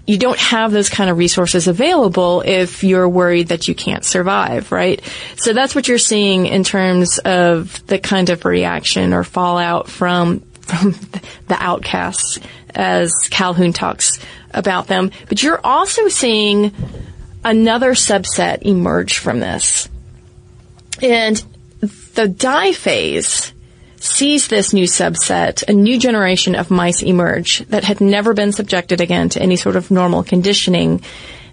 You 0.07 0.17
don't 0.17 0.39
have 0.39 0.73
those 0.73 0.89
kind 0.89 1.11
of 1.11 1.19
resources 1.19 1.69
available 1.69 2.41
if 2.41 2.83
you're 2.83 3.09
worried 3.09 3.49
that 3.49 3.69
you 3.69 3.75
can't 3.75 4.03
survive, 4.03 4.73
right? 4.73 5.03
So 5.37 5.53
that's 5.53 5.75
what 5.75 5.87
you're 5.87 5.99
seeing 5.99 6.47
in 6.47 6.65
terms 6.65 7.19
of 7.19 7.87
the 7.87 7.99
kind 7.99 8.31
of 8.31 8.47
reaction 8.47 9.13
or 9.13 9.23
fallout 9.23 9.89
from 9.89 10.41
from 10.63 10.93
the 11.49 11.57
outcasts 11.59 12.41
as 12.75 13.15
Calhoun 13.31 13.73
talks 13.73 14.19
about 14.53 14.87
them. 14.87 15.11
But 15.29 15.43
you're 15.43 15.61
also 15.63 16.09
seeing 16.09 16.73
another 17.45 17.93
subset 17.93 18.63
emerge 18.63 19.19
from 19.19 19.41
this 19.41 19.89
and 21.03 21.43
the 22.15 22.29
die 22.29 22.73
phase 22.73 23.53
sees 24.01 24.49
this 24.49 24.73
new 24.73 24.85
subset, 24.85 25.69
a 25.69 25.73
new 25.73 25.99
generation 25.99 26.55
of 26.55 26.71
mice 26.71 27.03
emerge 27.03 27.61
that 27.67 27.85
had 27.85 28.01
never 28.01 28.35
been 28.35 28.53
subjected 28.53 29.01
again 29.01 29.29
to 29.31 29.43
any 29.43 29.57
sort 29.57 29.77
of 29.77 29.91
normal 29.91 30.23
conditioning. 30.23 31.03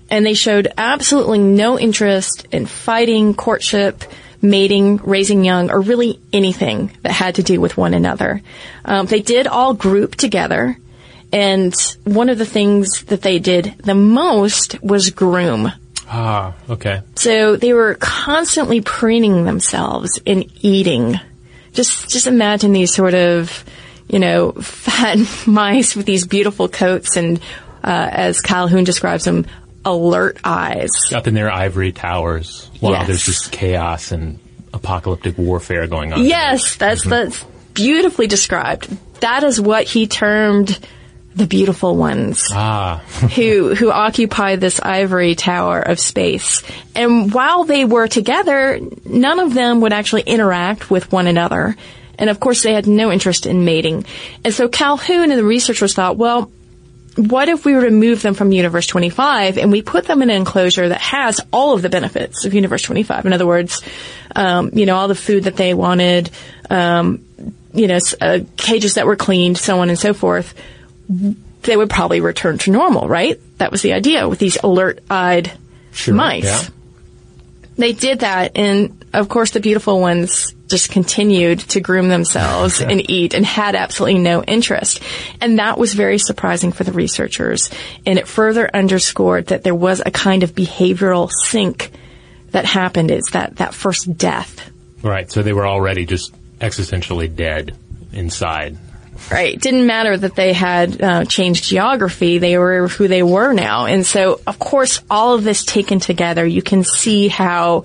And 0.10 0.25
they 0.25 0.36
showed 0.36 0.67
absolutely 0.77 1.39
no 1.39 1.79
interest 1.79 2.47
in 2.51 2.67
fighting, 2.67 3.34
courtship, 3.34 4.03
mating, 4.41 4.97
raising 4.97 5.43
young, 5.43 5.71
or 5.71 5.81
really 5.81 6.19
anything 6.31 6.91
that 7.01 7.12
had 7.12 7.36
to 7.36 7.43
do 7.43 7.60
with 7.60 7.77
one 7.77 7.93
another. 7.93 8.41
Um, 8.84 9.08
they 9.08 9.21
did 9.21 9.47
all 9.47 9.73
group 9.73 10.15
together. 10.15 10.77
And 11.34 11.73
one 12.03 12.29
of 12.29 12.38
the 12.38 12.45
things 12.45 13.03
that 13.05 13.23
they 13.23 13.39
did 13.39 13.75
the 13.79 13.95
most 13.95 14.81
was 14.81 15.10
groom. 15.10 15.71
Ah, 16.08 16.54
okay. 16.70 17.02
So 17.15 17.56
they 17.56 17.74
were 17.74 17.96
constantly 17.96 18.82
preening 18.82 19.46
themselves 19.46 20.20
and 20.26 20.46
eating. 20.63 21.20
Just, 21.74 22.10
just 22.10 22.28
imagine 22.28 22.74
these 22.74 22.94
sort 22.94 23.13
of 23.13 23.63
you 24.08 24.20
know, 24.20 24.52
fat 24.62 25.18
mice 25.48 25.96
with 25.96 26.06
these 26.06 26.28
beautiful 26.28 26.70
coats 26.70 27.18
and, 27.18 27.39
uh, 27.84 28.10
as 28.12 28.39
Calhoun 28.39 28.84
describes 28.84 29.24
them, 29.26 29.46
alert 29.84 30.38
eyes. 30.44 30.91
Up 31.13 31.28
in 31.28 31.34
their 31.34 31.52
ivory 31.52 31.91
towers 31.91 32.70
while 32.80 32.94
Yes. 32.94 33.08
there's 33.08 33.26
just 33.26 33.52
chaos 33.52 34.12
and 34.12 34.39
apocalyptic 34.74 35.38
warfare 35.38 35.88
going 35.88 36.13
on. 36.13 36.24
Yes, 36.24 36.76
that's 36.76 37.04
that's 37.04 37.44
beautifully 37.74 38.28
described. 38.28 38.88
That 39.22 39.44
is 39.44 39.60
what 39.62 39.86
he 39.86 40.06
termed 40.08 40.78
the 41.36 41.48
beautiful 41.48 41.95
ones 41.95 42.48
Ah, 42.54 42.98
who 43.36 43.76
who 43.76 43.91
occupy 43.91 44.56
this 44.56 44.80
ivory 44.80 45.36
tower 45.36 45.80
of 45.80 46.00
space. 46.00 46.63
And 46.95 47.34
while 47.34 47.65
they 47.65 47.86
were 47.86 48.08
together, 48.08 48.80
none 49.06 49.39
of 49.39 49.54
them 49.54 49.82
would 49.82 49.93
actually 49.93 50.24
interact 50.24 50.89
with 50.89 51.12
one 51.12 51.28
another. 51.28 51.76
And 52.17 52.30
of 52.30 52.39
course, 52.39 52.63
they 52.63 52.74
had 52.74 52.88
no 52.88 53.12
interest 53.12 53.45
in 53.45 53.65
mating. 53.65 54.06
And 54.45 54.54
so 54.54 54.69
Calhoun 54.69 55.32
and 55.32 55.39
the 55.39 55.43
researchers 55.43 55.93
thought, 55.93 56.15
well, 56.15 56.50
what 57.17 57.50
if 57.50 57.65
we 57.65 57.74
remove 57.74 58.21
them 58.21 58.34
from 58.34 58.52
Universe 58.52 58.88
25 58.88 59.58
and 59.58 59.71
we 59.71 59.82
put 59.82 60.06
them 60.06 60.21
in 60.21 60.30
an 60.30 60.36
enclosure 60.38 60.89
that 60.89 61.02
has 61.02 61.39
all 61.52 61.74
of 61.74 61.82
the 61.82 61.89
benefits 61.89 62.45
of 62.45 62.54
Universe 62.54 62.82
25? 62.84 63.26
In 63.26 63.34
other 63.34 63.45
words, 63.45 63.82
um, 64.36 64.71
you 64.74 64.86
know, 64.86 64.95
all 64.95 65.08
the 65.08 65.15
food 65.15 65.45
that 65.45 65.56
they 65.56 65.74
wanted, 65.74 66.30
um, 66.69 67.26
you 67.74 67.88
know, 67.88 68.00
uh, 68.21 68.39
cages 68.58 68.95
that 68.95 69.06
were 69.06 69.15
cleaned, 69.15 69.58
so 69.58 69.80
on 69.80 69.89
and 69.89 70.00
so 70.00 70.13
forth. 70.13 70.54
They 71.08 71.76
would 71.76 71.89
probably 71.89 72.22
return 72.22 72.58
to 72.60 72.72
normal, 72.72 73.08
right? 73.08 73.39
That 73.58 73.72
was 73.72 73.82
the 73.82 73.94
idea 73.94 74.30
with 74.30 74.39
these 74.39 74.58
alert-eyed 74.63 75.52
sure. 75.91 76.13
mice. 76.13 76.44
Yeah. 76.44 76.62
They 77.78 77.91
did 77.91 78.20
that, 78.20 78.56
and 78.56 79.04
of 79.13 79.28
course, 79.28 79.52
the 79.52 79.60
beautiful 79.60 80.00
ones 80.00 80.54
just 80.68 80.89
continued 80.89 81.60
to 81.60 81.80
groom 81.80 82.10
themselves 82.10 82.82
and 82.82 83.10
eat 83.10 83.34
and 83.34 83.46
had 83.46 83.76
absolutely 83.76 84.20
no 84.20 84.44
interest. 84.44 85.02
And 85.41 85.60
that 85.60 85.78
was 85.78 85.94
very 85.94 86.18
surprising 86.18 86.72
for 86.72 86.84
the 86.84 86.91
researchers. 86.91 87.70
And 88.06 88.18
it 88.18 88.28
further 88.28 88.70
underscored 88.74 89.48
that 89.48 89.63
there 89.63 89.76
was 89.76 90.02
a 90.04 90.10
kind 90.10 90.44
of 90.44 90.54
behavioral 90.54 91.30
sink 91.32 91.91
that 92.52 92.65
happened. 92.65 93.12
It's 93.12 93.32
that, 93.32 93.58
that 93.58 93.74
first 93.74 94.18
death. 94.18 94.72
Right. 95.04 95.32
So 95.32 95.44
they 95.44 95.54
were 95.54 95.68
already 95.68 96.06
just 96.06 96.34
existentially 96.60 97.34
dead 97.34 97.78
inside. 98.12 98.78
Right. 99.32 99.56
It 99.56 99.62
didn't 99.62 99.88
matter 99.88 100.15
that 100.15 100.36
they 100.36 100.54
had 100.54 101.01
uh, 101.01 101.25
changed 101.25 101.63
geography. 101.63 102.38
They 102.38 102.58
were 102.58 102.88
who 102.88 103.08
they 103.08 103.23
were 103.23 103.54
now. 103.54 103.86
And 103.86 104.06
so, 104.06 104.41
of 104.45 104.60
course, 104.60 105.01
all 105.10 105.34
of 105.34 105.43
this 105.43 105.63
taken 105.63 105.99
together, 105.99 106.45
you 106.45 106.62
can 106.62 106.84
see 106.84 107.28
how 107.28 107.84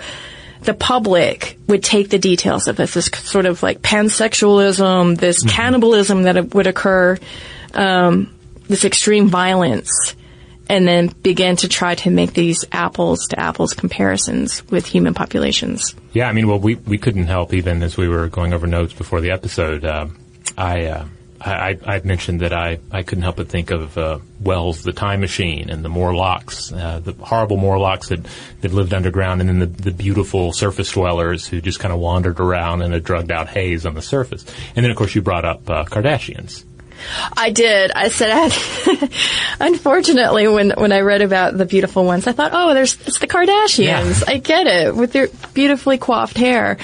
the 0.63 0.75
public 0.75 1.59
would 1.69 1.83
take 1.83 2.11
the 2.11 2.19
details 2.19 2.69
of 2.69 2.77
this, 2.77 2.95
this 2.95 3.07
sort 3.07 3.47
of 3.47 3.63
like 3.63 3.81
pansexualism, 3.81 5.17
this 5.19 5.43
cannibalism 5.43 6.25
that 6.25 6.55
would 6.55 6.67
occur, 6.67 7.17
um, 7.75 8.35
this 8.69 8.85
extreme 8.85 9.29
violence, 9.29 10.15
and 10.69 10.87
then 10.87 11.09
begin 11.23 11.57
to 11.57 11.69
try 11.69 11.95
to 11.97 12.11
make 12.11 12.35
these 12.35 12.65
apples 12.71 13.29
to 13.29 13.41
apples 13.41 13.73
comparisons 13.73 14.63
with 14.71 14.87
human 14.87 15.15
populations. 15.15 15.95
Yeah, 16.13 16.29
I 16.29 16.33
mean, 16.33 16.47
well, 16.47 16.59
we, 16.59 16.75
we 16.75 16.99
couldn't 16.99 17.27
help 17.27 17.55
even 17.55 17.83
as 17.83 17.97
we 17.97 18.09
were 18.09 18.29
going 18.29 18.53
over 18.53 18.67
notes 18.67 18.93
before 18.93 19.21
the 19.21 19.31
episode. 19.31 19.85
Um, 19.85 20.19
I, 20.57 20.87
uh, 20.87 21.07
I, 21.41 21.79
I 21.87 22.01
mentioned 22.01 22.41
that 22.41 22.53
I, 22.53 22.79
I 22.91 23.03
couldn't 23.03 23.23
help 23.23 23.37
but 23.37 23.49
think 23.49 23.71
of 23.71 23.97
uh, 23.97 24.19
Wells' 24.41 24.83
The 24.83 24.93
Time 24.93 25.21
Machine 25.21 25.71
and 25.71 25.83
the 25.83 25.89
Morlocks, 25.89 26.71
uh, 26.71 27.01
the 27.03 27.13
horrible 27.15 27.57
Morlocks 27.57 28.09
that, 28.11 28.27
that 28.61 28.73
lived 28.75 28.93
underground, 28.93 29.41
and 29.41 29.49
then 29.49 29.59
the, 29.59 29.67
the 29.67 29.91
beautiful 29.91 30.53
surface 30.53 30.93
dwellers 30.93 31.47
who 31.47 31.61
just 31.63 31.81
kind 31.81 31.95
of 31.95 32.01
wandered 32.01 32.41
around 32.41 32.83
in 32.83 32.93
a 32.93 33.01
drugged 33.01 33.33
out 33.33 33.49
haze 33.49 33.87
on 33.87 33.95
the 33.95 34.03
surface. 34.03 34.45
And 34.77 34.85
then, 34.85 34.91
of 34.91 34.97
course, 34.99 35.15
you 35.15 35.23
brought 35.23 35.47
up 35.47 35.69
uh, 35.71 35.85
Kardashians. 35.85 36.65
I 37.35 37.49
did. 37.51 37.91
I 37.93 38.09
said, 38.09 38.31
I, 38.31 39.09
unfortunately, 39.61 40.49
when 40.49 40.71
when 40.71 40.93
I 40.93 41.01
read 41.01 41.23
about 41.23 41.57
the 41.57 41.65
beautiful 41.65 42.05
ones, 42.05 42.27
I 42.27 42.33
thought, 42.33 42.51
oh, 42.53 42.75
there's 42.75 43.01
it's 43.07 43.19
the 43.19 43.27
Kardashians. 43.27 44.21
Yeah. 44.21 44.35
I 44.35 44.37
get 44.37 44.67
it 44.67 44.95
with 44.95 45.13
their 45.13 45.29
beautifully 45.55 45.97
coiffed 45.97 46.37
hair. 46.37 46.77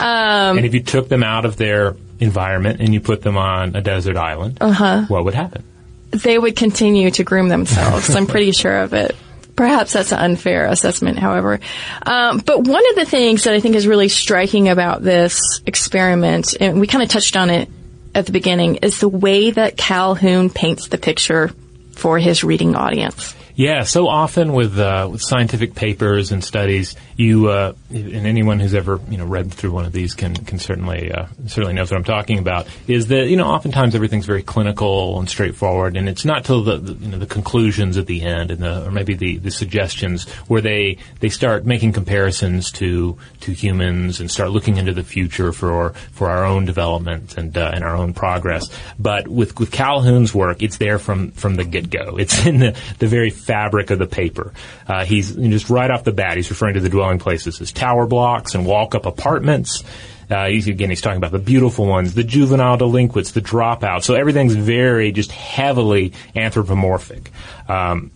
Um, 0.00 0.58
And 0.58 0.66
if 0.66 0.74
you 0.74 0.82
took 0.82 1.08
them 1.08 1.22
out 1.22 1.44
of 1.44 1.56
their 1.56 1.92
environment 2.22 2.80
and 2.80 2.94
you 2.94 3.00
put 3.00 3.22
them 3.22 3.36
on 3.36 3.76
a 3.76 3.82
desert 3.82 4.16
island, 4.16 4.58
uh-huh. 4.60 5.04
what 5.08 5.24
would 5.24 5.34
happen? 5.34 5.64
they 6.12 6.38
would 6.38 6.56
continue 6.56 7.10
to 7.10 7.24
groom 7.24 7.48
themselves. 7.48 8.14
I'm 8.14 8.26
pretty 8.26 8.52
sure 8.52 8.80
of 8.80 8.92
it. 8.92 9.16
Perhaps 9.56 9.92
that's 9.92 10.12
an 10.12 10.18
unfair 10.18 10.66
assessment, 10.66 11.18
however. 11.18 11.60
Um, 12.02 12.38
but 12.38 12.64
one 12.66 12.88
of 12.90 12.96
the 12.96 13.04
things 13.04 13.44
that 13.44 13.54
I 13.54 13.60
think 13.60 13.76
is 13.76 13.86
really 13.86 14.08
striking 14.08 14.68
about 14.68 15.02
this 15.02 15.60
experiment, 15.66 16.54
and 16.58 16.80
we 16.80 16.86
kind 16.86 17.02
of 17.02 17.10
touched 17.10 17.36
on 17.36 17.50
it 17.50 17.68
at 18.14 18.26
the 18.26 18.32
beginning, 18.32 18.76
is 18.76 19.00
the 19.00 19.08
way 19.08 19.50
that 19.50 19.76
Calhoun 19.76 20.48
paints 20.48 20.88
the 20.88 20.98
picture 20.98 21.50
for 21.92 22.18
his 22.18 22.44
reading 22.44 22.74
audience. 22.74 23.34
Yeah, 23.54 23.82
so 23.82 24.08
often 24.08 24.54
with 24.54 24.78
uh, 24.78 25.08
with 25.12 25.20
scientific 25.20 25.74
papers 25.74 26.32
and 26.32 26.42
studies, 26.42 26.96
you 27.16 27.48
uh, 27.48 27.74
and 27.90 28.26
anyone 28.26 28.58
who's 28.60 28.74
ever 28.74 28.98
you 29.10 29.18
know 29.18 29.26
read 29.26 29.52
through 29.52 29.72
one 29.72 29.84
of 29.84 29.92
these 29.92 30.14
can 30.14 30.34
can 30.34 30.58
certainly 30.58 31.12
uh, 31.12 31.26
certainly 31.46 31.74
knows 31.74 31.90
what 31.90 31.98
I'm 31.98 32.04
talking 32.04 32.38
about. 32.38 32.66
Is 32.86 33.08
that 33.08 33.26
you 33.28 33.36
know 33.36 33.46
oftentimes 33.46 33.94
everything's 33.94 34.24
very 34.24 34.42
clinical 34.42 35.18
and 35.18 35.28
straightforward, 35.28 35.98
and 35.98 36.08
it's 36.08 36.24
not 36.24 36.44
till 36.44 36.62
the, 36.62 36.78
the 36.78 36.94
you 36.94 37.10
know 37.10 37.18
the 37.18 37.26
conclusions 37.26 37.98
at 37.98 38.06
the 38.06 38.22
end 38.22 38.50
and 38.50 38.60
the 38.60 38.86
or 38.86 38.90
maybe 38.90 39.14
the, 39.14 39.36
the 39.36 39.50
suggestions 39.50 40.28
where 40.48 40.62
they 40.62 40.96
they 41.20 41.28
start 41.28 41.66
making 41.66 41.92
comparisons 41.92 42.72
to 42.72 43.18
to 43.40 43.52
humans 43.52 44.20
and 44.20 44.30
start 44.30 44.50
looking 44.50 44.78
into 44.78 44.94
the 44.94 45.04
future 45.04 45.52
for 45.52 45.90
for 46.12 46.30
our 46.30 46.44
own 46.44 46.64
development 46.64 47.36
and 47.36 47.58
uh, 47.58 47.70
and 47.74 47.84
our 47.84 47.96
own 47.96 48.14
progress. 48.14 48.70
But 48.98 49.28
with 49.28 49.60
with 49.60 49.70
Calhoun's 49.70 50.34
work, 50.34 50.62
it's 50.62 50.78
there 50.78 50.98
from 50.98 51.32
from 51.32 51.56
the 51.56 51.64
get 51.64 51.90
go. 51.90 52.16
It's 52.16 52.46
in 52.46 52.60
the 52.60 52.78
the 52.98 53.06
very 53.06 53.30
fabric 53.42 53.90
of 53.90 53.98
the 53.98 54.06
paper. 54.06 54.52
Uh, 54.86 55.04
he's 55.04 55.34
just 55.34 55.70
right 55.70 55.90
off 55.90 56.04
the 56.04 56.12
bat. 56.12 56.36
He's 56.36 56.50
referring 56.50 56.74
to 56.74 56.80
the 56.80 56.88
dwelling 56.88 57.18
places 57.18 57.60
as 57.60 57.72
tower 57.72 58.06
blocks 58.06 58.54
and 58.54 58.64
walk 58.64 58.94
up 58.94 59.06
apartments. 59.06 59.84
Uh, 60.30 60.46
he's, 60.46 60.66
again, 60.66 60.88
he's 60.88 61.02
talking 61.02 61.18
about 61.18 61.32
the 61.32 61.38
beautiful 61.38 61.86
ones, 61.86 62.14
the 62.14 62.24
juvenile 62.24 62.76
delinquents, 62.78 63.32
the 63.32 63.42
dropouts. 63.42 64.04
So 64.04 64.14
everything's 64.14 64.54
very 64.54 65.12
just 65.12 65.30
heavily 65.30 66.14
anthropomorphic. 66.34 67.30
Um, 67.68 68.10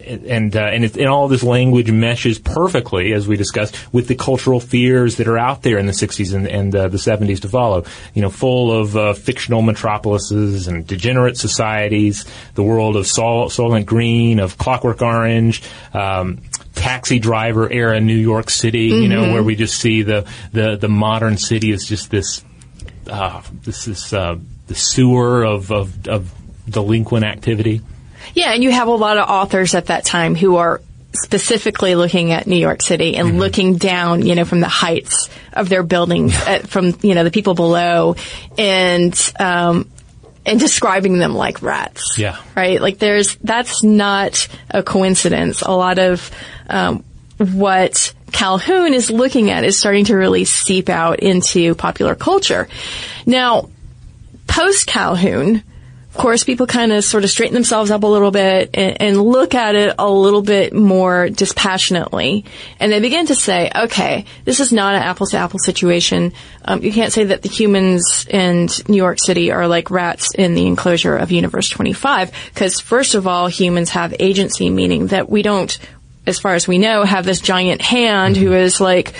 and 0.00 0.54
uh, 0.56 0.60
and, 0.60 0.84
it, 0.84 0.96
and 0.96 1.08
all 1.08 1.28
this 1.28 1.42
language 1.42 1.90
meshes 1.90 2.38
perfectly, 2.38 3.12
as 3.12 3.26
we 3.26 3.36
discussed, 3.36 3.76
with 3.92 4.08
the 4.08 4.14
cultural 4.14 4.60
fears 4.60 5.16
that 5.16 5.28
are 5.28 5.38
out 5.38 5.62
there 5.62 5.78
in 5.78 5.86
the 5.86 5.92
60s 5.92 6.34
and, 6.34 6.46
and 6.46 6.74
uh, 6.74 6.88
the 6.88 6.98
70s 6.98 7.40
to 7.40 7.48
follow. 7.48 7.84
You 8.14 8.22
know, 8.22 8.30
full 8.30 8.72
of 8.72 8.96
uh, 8.96 9.12
fictional 9.14 9.62
metropolises 9.62 10.68
and 10.68 10.86
degenerate 10.86 11.36
societies, 11.36 12.24
the 12.54 12.62
world 12.62 12.96
of 12.96 13.06
Sol- 13.06 13.48
Soylent 13.48 13.86
Green, 13.86 14.40
of 14.40 14.58
Clockwork 14.58 15.02
Orange. 15.02 15.62
Um, 15.92 16.42
Taxi 16.74 17.18
driver 17.18 17.70
era 17.70 18.00
New 18.00 18.14
York 18.14 18.50
City, 18.50 18.86
you 18.86 19.08
know, 19.08 19.32
where 19.32 19.42
we 19.42 19.56
just 19.56 19.80
see 19.80 20.02
the, 20.02 20.30
the, 20.52 20.76
the 20.76 20.88
modern 20.88 21.36
city 21.36 21.72
is 21.72 21.84
just 21.84 22.08
this, 22.08 22.44
uh, 23.10 23.42
this 23.64 23.88
is, 23.88 24.12
uh, 24.14 24.36
the 24.68 24.76
sewer 24.76 25.42
of, 25.42 25.72
of, 25.72 26.06
of 26.06 26.32
delinquent 26.68 27.24
activity. 27.24 27.80
Yeah, 28.38 28.52
and 28.52 28.62
you 28.62 28.70
have 28.70 28.86
a 28.86 28.92
lot 28.92 29.18
of 29.18 29.28
authors 29.28 29.74
at 29.74 29.86
that 29.86 30.04
time 30.04 30.36
who 30.36 30.56
are 30.56 30.80
specifically 31.12 31.96
looking 31.96 32.30
at 32.30 32.46
New 32.46 32.56
York 32.56 32.82
City 32.82 33.16
and 33.16 33.40
looking 33.40 33.78
down, 33.78 34.24
you 34.24 34.36
know, 34.36 34.44
from 34.44 34.60
the 34.60 34.68
heights 34.68 35.28
of 35.52 35.68
their 35.68 35.82
buildings, 35.82 36.36
at, 36.46 36.68
from 36.68 36.96
you 37.02 37.16
know 37.16 37.24
the 37.24 37.32
people 37.32 37.54
below, 37.54 38.14
and 38.56 39.32
um, 39.40 39.90
and 40.46 40.60
describing 40.60 41.18
them 41.18 41.34
like 41.34 41.62
rats. 41.62 42.16
Yeah. 42.16 42.40
right. 42.54 42.80
Like 42.80 42.98
there's 42.98 43.34
that's 43.42 43.82
not 43.82 44.46
a 44.70 44.84
coincidence. 44.84 45.62
A 45.62 45.72
lot 45.72 45.98
of 45.98 46.30
um, 46.68 47.02
what 47.38 48.14
Calhoun 48.30 48.94
is 48.94 49.10
looking 49.10 49.50
at 49.50 49.64
is 49.64 49.76
starting 49.76 50.04
to 50.04 50.16
really 50.16 50.44
seep 50.44 50.88
out 50.88 51.18
into 51.18 51.74
popular 51.74 52.14
culture. 52.14 52.68
Now, 53.26 53.68
post 54.46 54.86
Calhoun, 54.86 55.64
of 56.10 56.16
course, 56.16 56.42
people 56.42 56.66
kind 56.66 56.90
of 56.90 57.04
sort 57.04 57.24
of 57.24 57.30
straighten 57.30 57.54
themselves 57.54 57.90
up 57.90 58.02
a 58.02 58.06
little 58.06 58.30
bit 58.30 58.70
and, 58.72 59.00
and 59.00 59.22
look 59.22 59.54
at 59.54 59.74
it 59.74 59.94
a 59.98 60.10
little 60.10 60.40
bit 60.40 60.72
more 60.72 61.28
dispassionately. 61.28 62.46
And 62.80 62.90
they 62.90 63.00
begin 63.00 63.26
to 63.26 63.34
say, 63.34 63.70
okay, 63.74 64.24
this 64.46 64.58
is 64.58 64.72
not 64.72 64.94
an 64.94 65.02
apples 65.02 65.30
to 65.30 65.36
apples 65.36 65.64
situation. 65.64 66.32
Um, 66.64 66.82
you 66.82 66.92
can't 66.92 67.12
say 67.12 67.24
that 67.24 67.42
the 67.42 67.50
humans 67.50 68.26
in 68.28 68.68
New 68.88 68.96
York 68.96 69.18
City 69.18 69.52
are 69.52 69.68
like 69.68 69.90
rats 69.90 70.34
in 70.34 70.54
the 70.54 70.66
enclosure 70.66 71.14
of 71.14 71.30
Universe 71.30 71.68
25. 71.68 72.32
Because 72.54 72.80
first 72.80 73.14
of 73.14 73.26
all, 73.26 73.48
humans 73.48 73.90
have 73.90 74.14
agency, 74.18 74.70
meaning 74.70 75.08
that 75.08 75.28
we 75.28 75.42
don't, 75.42 75.78
as 76.26 76.38
far 76.38 76.54
as 76.54 76.66
we 76.66 76.78
know, 76.78 77.04
have 77.04 77.26
this 77.26 77.42
giant 77.42 77.82
hand 77.82 78.34
who 78.34 78.54
is 78.54 78.80
like 78.80 79.12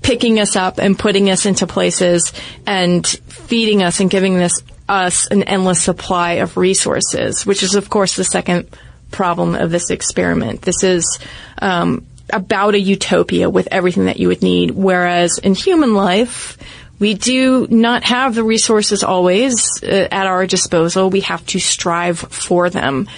picking 0.00 0.40
us 0.40 0.56
up 0.56 0.78
and 0.78 0.98
putting 0.98 1.28
us 1.28 1.44
into 1.44 1.66
places 1.66 2.32
and 2.66 3.06
feeding 3.06 3.82
us 3.82 4.00
and 4.00 4.08
giving 4.08 4.36
this 4.38 4.62
us 4.90 5.28
an 5.30 5.44
endless 5.44 5.80
supply 5.80 6.42
of 6.42 6.56
resources, 6.56 7.46
which 7.46 7.62
is 7.62 7.76
of 7.76 7.88
course 7.88 8.16
the 8.16 8.24
second 8.24 8.66
problem 9.10 9.54
of 9.54 9.70
this 9.70 9.90
experiment. 9.90 10.62
This 10.62 10.82
is 10.82 11.20
um, 11.62 12.04
about 12.32 12.74
a 12.74 12.80
utopia 12.80 13.48
with 13.48 13.68
everything 13.70 14.06
that 14.06 14.18
you 14.18 14.28
would 14.28 14.42
need, 14.42 14.72
whereas 14.72 15.38
in 15.38 15.54
human 15.54 15.94
life, 15.94 16.58
We 17.00 17.14
do 17.14 17.66
not 17.68 18.04
have 18.04 18.34
the 18.34 18.44
resources 18.44 19.02
always 19.02 19.82
uh, 19.82 20.08
at 20.12 20.26
our 20.26 20.46
disposal. 20.46 21.08
We 21.08 21.20
have 21.20 21.44
to 21.46 21.58
strive 21.58 22.18
for 22.18 22.68
them. 22.68 23.08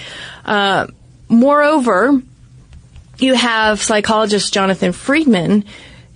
Uh, 0.45 0.87
moreover, 1.29 2.23
you 3.19 3.35
have 3.35 3.83
psychologist 3.83 4.55
Jonathan 4.55 4.93
Freedman, 4.93 5.65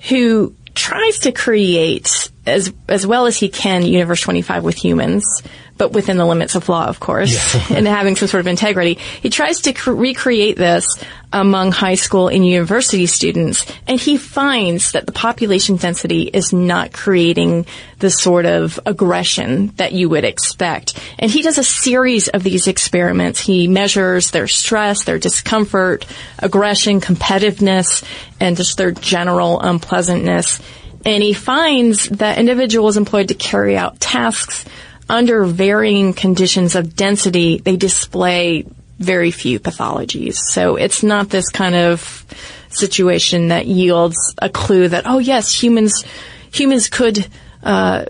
who 0.09 0.55
tries 0.77 1.19
to 1.21 1.33
create 1.33 2.31
as 2.47 2.73
as 2.89 3.07
well 3.07 3.27
as 3.27 3.37
he 3.37 3.49
can 3.49 3.85
Universe 3.85 4.21
25 4.21 4.65
with 4.65 4.77
humans, 4.77 5.43
but 5.79 5.93
within 5.93 6.17
the 6.17 6.25
limits 6.25 6.55
of 6.55 6.69
law, 6.69 6.87
of 6.87 7.01
course, 7.01 7.55
yeah. 7.55 7.77
and 7.77 7.87
having 7.87 8.17
some 8.17 8.29
sort 8.29 8.41
of 8.41 8.47
integrity. 8.47 8.95
He 8.95 9.31
tries 9.31 9.63
to 9.63 9.73
cre- 9.73 9.93
recreate 9.93 10.57
this 10.57 10.87
among 11.33 11.73
high 11.73 11.97
school 11.97 12.29
and 12.29 12.47
university 12.47 13.07
students, 13.07 13.67
and 13.87 14.01
he 14.01 14.17
finds 14.17 14.93
that 14.93 15.07
the 15.07 15.13
population 15.13 15.77
density 15.77 16.23
is 16.23 16.53
not 16.53 16.93
creating 16.93 17.67
the 17.99 18.11
sort 18.11 18.47
of 18.47 18.79
aggression 18.87 19.69
that 19.77 19.93
you 19.93 20.09
would 20.09 20.25
expect. 20.25 20.99
And 21.19 21.31
he 21.31 21.43
does 21.43 21.59
a 21.59 21.65
series 21.65 22.29
of 22.29 22.43
these 22.43 22.69
experiments. 22.69 23.41
He 23.41 23.69
measures 23.69 24.31
their 24.31 24.49
stress, 24.49 25.05
their 25.05 25.19
discomfort, 25.19 26.07
aggression, 26.39 27.01
competitiveness, 27.01 28.05
and 28.41 28.57
just 28.57 28.79
their 28.79 28.93
general 28.93 29.61
unpleasantness. 29.61 30.61
And 31.07 31.23
he 31.23 31.35
finds 31.35 32.09
that 32.09 32.37
individuals 32.39 32.97
employed 32.97 33.29
to 33.29 33.35
carry 33.35 33.77
out 33.77 34.01
tasks 34.01 34.65
under 35.09 35.45
varying 35.45 36.13
conditions 36.13 36.75
of 36.75 36.97
density, 36.97 37.59
they 37.59 37.77
display 37.77 38.67
very 38.99 39.31
few 39.31 39.61
pathologies. 39.61 40.35
So 40.35 40.75
it's 40.75 41.05
not 41.05 41.29
this 41.29 41.49
kind 41.49 41.77
of 41.77 42.27
situation 42.71 43.49
that 43.49 43.67
yields 43.67 44.35
a 44.43 44.49
clue 44.49 44.89
that, 44.89 45.05
oh 45.07 45.19
yes, 45.19 45.53
humans, 45.55 46.05
humans 46.53 46.89
could, 46.89 47.25
uh, 47.63 48.07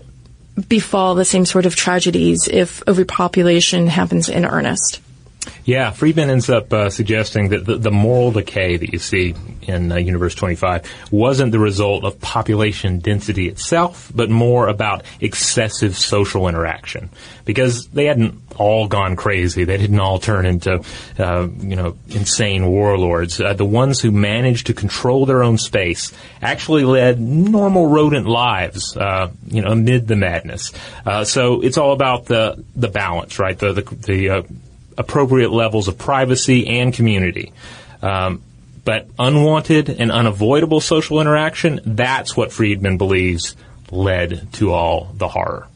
befall 0.67 1.13
the 1.13 1.23
same 1.23 1.45
sort 1.45 1.67
of 1.67 1.75
tragedies 1.75 2.47
if 2.51 2.81
overpopulation 2.87 3.85
happens 3.85 4.27
in 4.27 4.43
earnest. 4.43 5.01
Yeah, 5.65 5.91
Freedman 5.91 6.29
ends 6.29 6.49
up 6.49 6.71
uh, 6.71 6.89
suggesting 6.89 7.49
that 7.49 7.65
the, 7.65 7.77
the, 7.77 7.91
moral 7.91 8.31
decay 8.31 8.77
that 8.77 8.93
you 8.93 8.99
see 8.99 9.35
in 9.63 9.91
uh, 9.91 9.97
Universe 9.97 10.35
25 10.35 11.11
wasn't 11.11 11.51
the 11.51 11.59
result 11.59 12.03
of 12.03 12.19
population 12.21 12.99
density 12.99 13.47
itself, 13.47 14.11
but 14.13 14.29
more 14.29 14.67
about 14.67 15.03
excessive 15.19 15.97
social 15.97 16.47
interaction. 16.47 17.09
Because 17.45 17.87
they 17.87 18.05
hadn't 18.05 18.35
all 18.57 18.87
gone 18.87 19.15
crazy. 19.15 19.63
They 19.63 19.77
didn't 19.77 19.99
all 19.99 20.19
turn 20.19 20.45
into, 20.45 20.83
uh, 21.17 21.47
you 21.59 21.75
know, 21.75 21.97
insane 22.09 22.67
warlords. 22.67 23.39
Uh, 23.39 23.53
the 23.53 23.65
ones 23.65 23.99
who 23.99 24.11
managed 24.11 24.67
to 24.67 24.73
control 24.73 25.25
their 25.25 25.43
own 25.43 25.57
space 25.57 26.11
actually 26.41 26.83
led 26.83 27.19
normal 27.19 27.87
rodent 27.87 28.25
lives, 28.27 28.95
uh, 28.97 29.31
you 29.47 29.61
know, 29.61 29.71
amid 29.71 30.07
the 30.07 30.15
madness. 30.15 30.73
Uh, 31.05 31.23
so 31.23 31.61
it's 31.61 31.77
all 31.77 31.93
about 31.93 32.25
the 32.25 32.63
the 32.75 32.87
balance, 32.87 33.39
right? 33.39 33.57
The 33.57 33.73
the, 33.73 33.81
the 33.81 34.45
appropriate 34.97 35.51
levels 35.51 35.87
of 35.87 35.97
privacy 35.97 36.67
and 36.67 36.93
community. 36.93 37.53
Um, 38.01 38.41
but 38.83 39.07
unwanted 39.19 39.89
and 39.89 40.11
unavoidable 40.11 40.79
social 40.79 41.19
interaction, 41.19 41.81
that's 41.85 42.37
what 42.37 42.51
Freedman 42.51 42.97
believes 42.97 43.55
led 43.91 44.51
to 44.53 44.71
all 44.71 45.11
the 45.13 45.27
horror. 45.27 45.67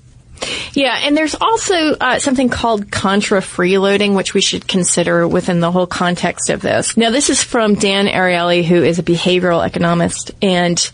Yeah, 0.73 0.97
and 1.03 1.15
there's 1.15 1.35
also 1.35 1.91
uh, 1.93 2.19
something 2.19 2.49
called 2.49 2.91
contra 2.91 3.41
freeloading, 3.41 4.15
which 4.15 4.33
we 4.33 4.41
should 4.41 4.67
consider 4.67 5.27
within 5.27 5.59
the 5.59 5.71
whole 5.71 5.87
context 5.87 6.49
of 6.49 6.61
this. 6.61 6.97
Now, 6.97 7.11
this 7.11 7.29
is 7.29 7.43
from 7.43 7.75
Dan 7.75 8.07
Ariely, 8.07 8.63
who 8.63 8.81
is 8.81 8.97
a 8.97 9.03
behavioral 9.03 9.65
economist, 9.65 10.31
and 10.41 10.91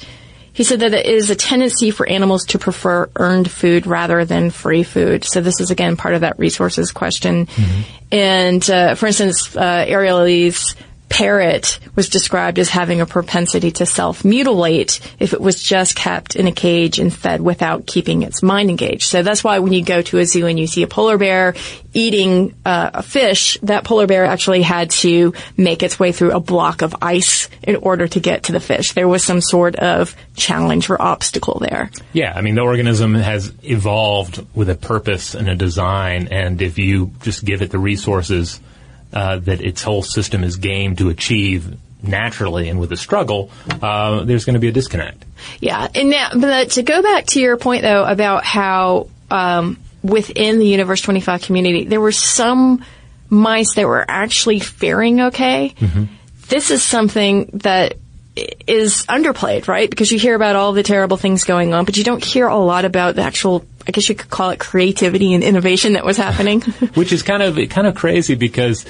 he 0.58 0.64
said 0.64 0.80
that 0.80 0.92
it 0.92 1.06
is 1.06 1.30
a 1.30 1.36
tendency 1.36 1.92
for 1.92 2.10
animals 2.10 2.44
to 2.46 2.58
prefer 2.58 3.08
earned 3.16 3.50
food 3.50 3.86
rather 3.86 4.26
than 4.26 4.50
free 4.50 4.82
food. 4.82 5.24
So 5.24 5.40
this 5.40 5.60
is 5.60 5.70
again 5.70 5.98
part 5.98 6.16
of 6.16 6.22
that 6.22 6.40
resources 6.40 6.90
question. 6.90 7.46
Mm-hmm. 7.46 7.82
And 8.12 8.68
uh, 8.68 8.96
for 8.96 9.06
instance, 9.06 9.56
uh, 9.56 9.86
Ariely's 9.88 10.76
parrot 11.10 11.80
was 11.96 12.10
described 12.10 12.60
as 12.60 12.70
having 12.70 13.02
a 13.02 13.06
propensity 13.06 13.72
to 13.72 13.86
self-mutilate 13.86 15.00
if 15.20 15.34
it 15.34 15.42
was 15.42 15.62
just 15.62 15.96
kept 15.96 16.36
in 16.36 16.48
a 16.48 16.52
cage 16.52 17.00
and 17.00 17.14
fed 17.14 17.42
without 17.42 17.88
keeping 17.88 18.24
its 18.24 18.44
mind 18.44 18.70
engaged. 18.70 19.04
So 19.04 19.24
that's 19.24 19.44
why 19.44 19.60
when 19.60 19.74
you 19.74 19.84
go 19.84 20.02
to 20.02 20.20
a 20.20 20.26
zoo 20.26 20.46
and 20.46 20.60
you 20.60 20.68
see 20.68 20.84
a 20.84 20.88
polar 20.88 21.18
bear 21.18 21.56
eating 21.94 22.56
uh, 22.66 22.92
a 22.94 23.04
fish, 23.04 23.58
that 23.64 23.84
polar 23.84 24.06
bear 24.06 24.26
actually 24.26 24.62
had 24.62 24.92
to 24.92 25.34
make 25.56 25.82
its 25.82 26.00
way 26.00 26.12
through 26.12 26.32
a 26.32 26.40
block 26.40 26.82
of 26.82 26.96
ice 27.02 27.50
in 27.64 27.78
order 27.78 28.08
to 28.08 28.20
get 28.20 28.44
to 28.44 28.52
the 28.52 28.60
fish. 28.60 28.94
There 28.94 29.08
was 29.08 29.24
some 29.24 29.42
sort 29.42 29.76
of 29.78 30.16
challenge 30.36 30.90
or 30.90 31.02
obstacle 31.02 31.60
there. 31.60 31.90
Yeah, 32.14 32.34
I 32.36 32.42
mean 32.42 32.56
the 32.56 32.62
organism 32.62 33.16
has 33.16 33.52
evolved 33.64 34.46
with 34.54 34.70
a 34.70 34.76
purpose 34.76 35.36
and 35.36 35.50
a 35.50 35.56
design, 35.56 36.28
and 36.32 36.62
if 36.62 36.78
you 36.78 37.12
just 37.22 37.46
give 37.46 37.62
it 37.62 37.72
the 37.72 37.80
resources 37.80 38.60
uh, 39.14 39.38
that 39.40 39.62
its 39.62 39.84
whole 39.84 40.04
system 40.04 40.44
is 40.44 40.58
game 40.58 40.96
to 40.98 41.10
achieve 41.10 41.78
naturally 42.04 42.70
and 42.70 42.80
with 42.80 42.92
a 42.92 42.98
struggle, 42.98 43.50
uh, 43.82 44.24
there's 44.24 44.46
going 44.46 44.54
to 44.54 44.60
be 44.60 44.68
a 44.68 44.72
disconnect. 44.72 45.26
Yeah, 45.60 45.88
and 45.94 46.10
now, 46.10 46.30
but 46.36 46.72
to 46.72 46.84
go 46.84 47.02
back 47.02 47.28
to 47.28 47.40
your 47.40 47.58
point 47.58 47.82
though 47.82 48.04
about 48.04 48.44
how 48.44 49.08
um, 49.32 49.78
within 50.04 50.60
the 50.60 50.68
Universe 50.68 51.02
25 51.02 51.42
community 51.42 51.86
there 51.86 52.02
were 52.02 52.12
some 52.12 52.84
mice 53.30 53.76
that 53.76 53.88
were 53.88 54.06
actually 54.08 54.60
faring 54.60 55.22
okay. 55.22 55.74
Mm-hmm. 55.78 56.06
This 56.48 56.72
is 56.72 56.82
something 56.84 57.50
that 57.56 57.96
is 58.68 59.06
underplayed, 59.08 59.68
right? 59.68 59.90
Because 59.90 60.12
you 60.12 60.20
hear 60.20 60.36
about 60.36 60.56
all 60.56 60.74
the 60.74 60.84
terrible 60.84 61.18
things 61.18 61.44
going 61.44 61.74
on, 61.74 61.86
but 61.86 61.98
you 61.98 62.04
don't 62.04 62.24
hear 62.24 62.48
a 62.48 62.58
lot 62.58 62.86
about 62.86 63.16
the 63.16 63.24
actual 63.24 63.66
I 63.88 63.92
guess 63.92 64.10
you 64.10 64.16
could 64.16 64.30
call 64.30 64.50
it 64.50 64.60
creativity 64.60 65.34
and 65.34 65.44
innovation 65.44 65.94
that 65.94 66.04
was 66.04 66.18
happening. 66.18 66.62
Which 66.96 67.14
is 67.14 67.24
kind 67.24 67.42
of 67.42 67.58
kind 67.70 67.88
of 67.88 67.96
crazy 67.96 68.36
because 68.36 68.86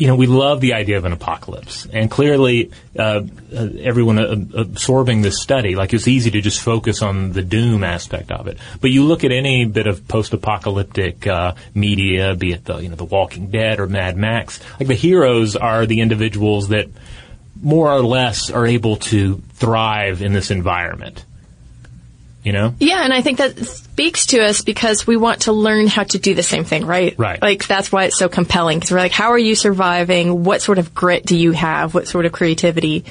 you 0.00 0.06
know, 0.06 0.16
we 0.16 0.26
love 0.26 0.62
the 0.62 0.72
idea 0.72 0.96
of 0.96 1.04
an 1.04 1.12
apocalypse, 1.12 1.86
and 1.92 2.10
clearly, 2.10 2.70
uh, 2.98 3.22
uh, 3.54 3.68
everyone 3.80 4.18
uh, 4.18 4.60
absorbing 4.60 5.20
this 5.20 5.42
study, 5.42 5.74
like 5.74 5.92
it's 5.92 6.08
easy 6.08 6.30
to 6.30 6.40
just 6.40 6.62
focus 6.62 7.02
on 7.02 7.32
the 7.32 7.42
doom 7.42 7.84
aspect 7.84 8.30
of 8.30 8.46
it. 8.46 8.56
But 8.80 8.92
you 8.92 9.04
look 9.04 9.24
at 9.24 9.30
any 9.32 9.66
bit 9.66 9.86
of 9.86 10.08
post-apocalyptic 10.08 11.26
uh, 11.26 11.54
media, 11.74 12.34
be 12.34 12.52
it 12.52 12.64
the 12.64 12.78
you 12.78 12.88
know 12.88 12.96
the 12.96 13.04
Walking 13.04 13.50
Dead 13.50 13.78
or 13.78 13.88
Mad 13.88 14.16
Max, 14.16 14.58
like 14.78 14.88
the 14.88 14.94
heroes 14.94 15.54
are 15.54 15.84
the 15.84 16.00
individuals 16.00 16.68
that 16.68 16.88
more 17.60 17.92
or 17.92 18.00
less 18.00 18.50
are 18.50 18.66
able 18.66 18.96
to 18.96 19.42
thrive 19.54 20.22
in 20.22 20.32
this 20.32 20.50
environment 20.50 21.26
you 22.42 22.52
know? 22.52 22.74
Yeah, 22.78 23.02
and 23.04 23.12
I 23.12 23.22
think 23.22 23.38
that 23.38 23.58
speaks 23.58 24.26
to 24.26 24.42
us 24.42 24.62
because 24.62 25.06
we 25.06 25.16
want 25.16 25.42
to 25.42 25.52
learn 25.52 25.86
how 25.86 26.04
to 26.04 26.18
do 26.18 26.34
the 26.34 26.42
same 26.42 26.64
thing, 26.64 26.86
right? 26.86 27.14
Right. 27.18 27.40
Like 27.40 27.66
that's 27.66 27.92
why 27.92 28.04
it's 28.04 28.18
so 28.18 28.28
compelling 28.28 28.78
because 28.78 28.90
we're 28.90 28.98
like, 28.98 29.12
how 29.12 29.32
are 29.32 29.38
you 29.38 29.54
surviving? 29.54 30.44
What 30.44 30.62
sort 30.62 30.78
of 30.78 30.94
grit 30.94 31.26
do 31.26 31.36
you 31.36 31.52
have? 31.52 31.94
What 31.94 32.08
sort 32.08 32.26
of 32.26 32.32
creativity? 32.32 33.04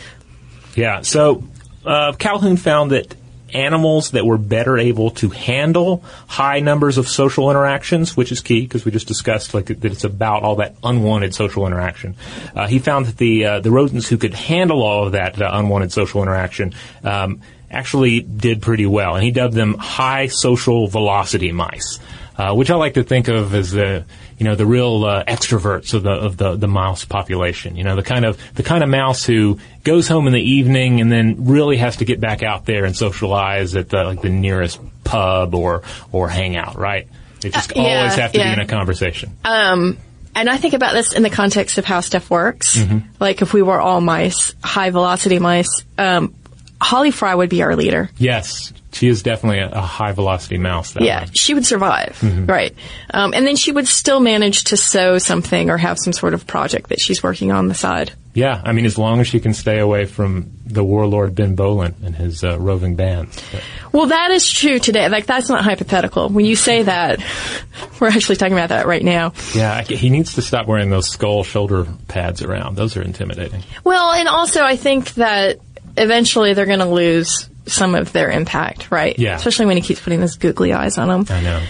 Yeah. 0.75 1.01
So 1.01 1.43
uh, 1.85 2.13
Calhoun 2.13 2.57
found 2.57 2.91
that 2.91 3.15
animals 3.53 4.11
that 4.11 4.25
were 4.25 4.37
better 4.37 4.77
able 4.77 5.11
to 5.11 5.29
handle 5.29 6.03
high 6.27 6.59
numbers 6.59 6.97
of 6.97 7.07
social 7.07 7.49
interactions, 7.49 8.15
which 8.15 8.31
is 8.31 8.41
key 8.41 8.61
because 8.61 8.85
we 8.85 8.91
just 8.91 9.07
discussed 9.07 9.53
like 9.53 9.67
that 9.67 9.85
it's 9.85 10.03
about 10.03 10.43
all 10.43 10.57
that 10.57 10.75
unwanted 10.83 11.33
social 11.33 11.65
interaction. 11.67 12.15
Uh, 12.55 12.67
he 12.67 12.79
found 12.79 13.07
that 13.07 13.17
the 13.17 13.45
uh, 13.45 13.59
the 13.59 13.71
rodents 13.71 14.07
who 14.07 14.17
could 14.17 14.33
handle 14.33 14.83
all 14.83 15.05
of 15.05 15.13
that 15.13 15.41
uh, 15.41 15.49
unwanted 15.53 15.91
social 15.91 16.21
interaction 16.21 16.73
um, 17.03 17.41
actually 17.71 18.21
did 18.21 18.61
pretty 18.61 18.85
well, 18.85 19.15
and 19.15 19.23
he 19.23 19.31
dubbed 19.31 19.53
them 19.53 19.75
high 19.75 20.27
social 20.27 20.87
velocity 20.87 21.51
mice, 21.51 21.99
uh, 22.37 22.53
which 22.53 22.69
I 22.69 22.75
like 22.75 22.95
to 22.95 23.03
think 23.03 23.27
of 23.27 23.53
as 23.53 23.71
the 23.71 24.05
you 24.37 24.45
know 24.45 24.55
the 24.55 24.65
real 24.65 25.03
uh, 25.03 25.23
extroverts 25.25 25.93
of 25.93 26.03
the 26.03 26.11
of 26.11 26.37
the 26.37 26.55
the 26.55 26.67
mouse 26.67 27.05
population. 27.05 27.75
You 27.75 27.83
know 27.83 27.95
the 27.95 28.03
kind 28.03 28.25
of 28.25 28.39
the 28.55 28.63
kind 28.63 28.83
of 28.83 28.89
mouse 28.89 29.25
who 29.25 29.59
goes 29.83 30.07
home 30.07 30.27
in 30.27 30.33
the 30.33 30.41
evening 30.41 31.01
and 31.01 31.11
then 31.11 31.45
really 31.45 31.77
has 31.77 31.97
to 31.97 32.05
get 32.05 32.19
back 32.19 32.41
out 32.41 32.65
there 32.65 32.85
and 32.85 32.95
socialize 32.95 33.75
at 33.75 33.89
the 33.89 34.03
like 34.03 34.21
the 34.21 34.29
nearest 34.29 34.79
pub 35.03 35.53
or 35.53 35.83
or 36.11 36.29
hangout. 36.29 36.77
Right? 36.77 37.07
They 37.41 37.49
just 37.49 37.71
uh, 37.71 37.81
yeah, 37.81 37.99
always 37.99 38.15
have 38.15 38.31
to 38.33 38.39
yeah. 38.39 38.55
be 38.55 38.61
in 38.61 38.65
a 38.65 38.67
conversation. 38.67 39.35
Um, 39.43 39.97
and 40.35 40.49
I 40.49 40.57
think 40.57 40.73
about 40.73 40.93
this 40.93 41.13
in 41.13 41.23
the 41.23 41.29
context 41.29 41.77
of 41.77 41.85
how 41.85 42.01
stuff 42.01 42.29
works. 42.29 42.77
Mm-hmm. 42.77 42.99
Like 43.19 43.41
if 43.41 43.53
we 43.53 43.61
were 43.61 43.79
all 43.79 43.99
mice, 43.99 44.53
high 44.63 44.89
velocity 44.89 45.39
mice, 45.39 45.83
um, 45.97 46.33
Holly 46.81 47.11
Fry 47.11 47.35
would 47.35 47.49
be 47.49 47.61
our 47.61 47.75
leader. 47.75 48.09
Yes, 48.17 48.73
she 48.91 49.07
is 49.07 49.21
definitely 49.21 49.59
a, 49.59 49.69
a 49.69 49.81
high 49.81 50.13
velocity 50.13 50.57
mouse. 50.57 50.95
yeah, 50.99 51.21
way. 51.21 51.29
she 51.33 51.53
would 51.53 51.65
survive, 51.65 52.17
mm-hmm. 52.21 52.45
right? 52.45 52.73
Um, 53.13 53.33
and 53.33 53.45
then 53.45 53.55
she 53.55 53.71
would 53.71 53.87
still 53.87 54.19
manage 54.19 54.65
to 54.65 54.77
sew 54.77 55.17
something 55.17 55.69
or 55.69 55.77
have 55.77 55.97
some 55.99 56.13
sort 56.13 56.33
of 56.33 56.47
project 56.47 56.89
that 56.89 56.99
she's 56.99 57.21
working 57.21 57.51
on 57.51 57.67
the 57.67 57.75
side. 57.75 58.13
Yeah, 58.33 58.61
I 58.63 58.73
mean, 58.73 58.85
as 58.85 58.97
long 58.97 59.19
as 59.19 59.27
she 59.27 59.39
can 59.39 59.53
stay 59.53 59.79
away 59.79 60.05
from 60.05 60.51
the 60.65 60.83
warlord 60.83 61.35
Ben 61.35 61.55
Bowlin 61.55 61.95
and 62.03 62.15
his 62.15 62.43
uh, 62.43 62.59
roving 62.59 62.95
bands. 62.95 63.41
But. 63.51 63.63
Well, 63.91 64.05
that 64.07 64.31
is 64.31 64.49
true 64.49 64.79
today. 64.79 65.09
Like, 65.09 65.25
that's 65.25 65.49
not 65.49 65.63
hypothetical. 65.63 66.29
When 66.29 66.45
you 66.45 66.55
say 66.55 66.83
that, 66.83 67.19
we're 67.99 68.09
actually 68.09 68.35
talking 68.35 68.53
about 68.53 68.69
that 68.69 68.85
right 68.85 69.03
now. 69.03 69.33
Yeah, 69.53 69.81
he 69.81 70.09
needs 70.09 70.35
to 70.35 70.41
stop 70.41 70.67
wearing 70.67 70.89
those 70.89 71.09
skull 71.09 71.43
shoulder 71.43 71.87
pads 72.07 72.41
around. 72.41 72.75
Those 72.75 72.95
are 72.97 73.01
intimidating. 73.01 73.63
Well, 73.83 74.11
and 74.11 74.27
also 74.27 74.63
I 74.63 74.75
think 74.75 75.13
that 75.15 75.59
eventually 75.99 76.53
they're 76.53 76.65
going 76.65 76.79
to 76.79 76.85
lose 76.85 77.49
some 77.67 77.95
of 77.95 78.11
their 78.11 78.31
impact, 78.31 78.91
right? 78.91 79.17
Yeah. 79.17 79.35
Especially 79.35 79.65
when 79.65 79.77
he 79.77 79.81
keeps 79.81 79.99
putting 80.01 80.19
those 80.19 80.37
googly 80.37 80.73
eyes 80.73 80.97
on 80.97 81.07
them. 81.07 81.25
I 81.29 81.41
know. 81.41 81.63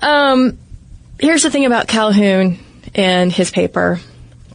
Um, 0.00 0.58
here's 1.18 1.42
the 1.42 1.50
thing 1.50 1.66
about 1.66 1.88
Calhoun 1.88 2.58
and 2.94 3.30
his 3.30 3.50
paper, 3.50 4.00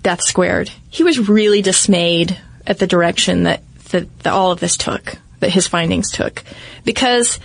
Death 0.02 0.22
Squared. 0.22 0.72
He 0.90 1.04
was 1.04 1.30
really 1.30 1.62
dismayed 1.62 2.40
at 2.66 2.80
the 2.80 2.88
direction 2.88 3.44
that, 3.44 3.62
that, 3.90 4.20
that 4.20 4.34
all 4.34 4.52
of 4.52 4.60
this 4.60 4.78
took, 4.78 5.18
that 5.40 5.52
his 5.52 5.68
findings 5.68 6.12
took, 6.12 6.44
because 6.84 7.40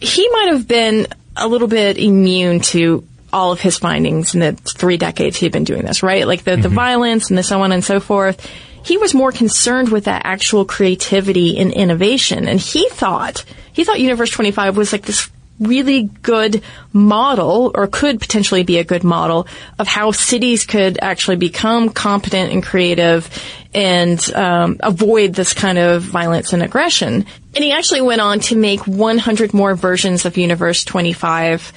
he 0.00 0.28
might 0.28 0.48
have 0.52 0.68
been 0.68 1.06
a 1.36 1.48
little 1.48 1.68
bit 1.68 1.98
immune 1.98 2.60
to 2.60 3.06
all 3.32 3.52
of 3.52 3.60
his 3.60 3.76
findings 3.76 4.34
in 4.34 4.40
the 4.40 4.52
three 4.52 4.96
decades 4.96 5.36
he'd 5.36 5.52
been 5.52 5.64
doing 5.64 5.82
this, 5.82 6.02
right? 6.02 6.26
Like 6.26 6.44
the, 6.44 6.56
the 6.56 6.68
violence 6.70 7.28
and 7.28 7.36
the 7.36 7.42
so 7.42 7.60
on 7.60 7.72
and 7.72 7.84
so 7.84 8.00
forth. 8.00 8.50
He 8.86 8.98
was 8.98 9.14
more 9.14 9.32
concerned 9.32 9.88
with 9.88 10.04
that 10.04 10.22
actual 10.24 10.64
creativity 10.64 11.58
and 11.58 11.72
innovation. 11.72 12.46
And 12.46 12.60
he 12.60 12.88
thought, 12.88 13.44
he 13.72 13.82
thought 13.82 13.98
Universe 13.98 14.30
25 14.30 14.76
was 14.76 14.92
like 14.92 15.02
this 15.02 15.28
really 15.58 16.04
good 16.22 16.62
model 16.92 17.72
or 17.74 17.88
could 17.88 18.20
potentially 18.20 18.62
be 18.62 18.78
a 18.78 18.84
good 18.84 19.02
model 19.02 19.48
of 19.80 19.88
how 19.88 20.12
cities 20.12 20.64
could 20.64 20.98
actually 21.02 21.34
become 21.34 21.88
competent 21.88 22.52
and 22.52 22.62
creative 22.62 23.28
and 23.74 24.32
um, 24.34 24.76
avoid 24.78 25.34
this 25.34 25.52
kind 25.52 25.78
of 25.78 26.02
violence 26.02 26.52
and 26.52 26.62
aggression. 26.62 27.26
And 27.56 27.64
he 27.64 27.72
actually 27.72 28.02
went 28.02 28.20
on 28.20 28.38
to 28.40 28.56
make 28.56 28.86
100 28.86 29.52
more 29.52 29.74
versions 29.74 30.26
of 30.26 30.36
Universe 30.36 30.84
25 30.84 31.72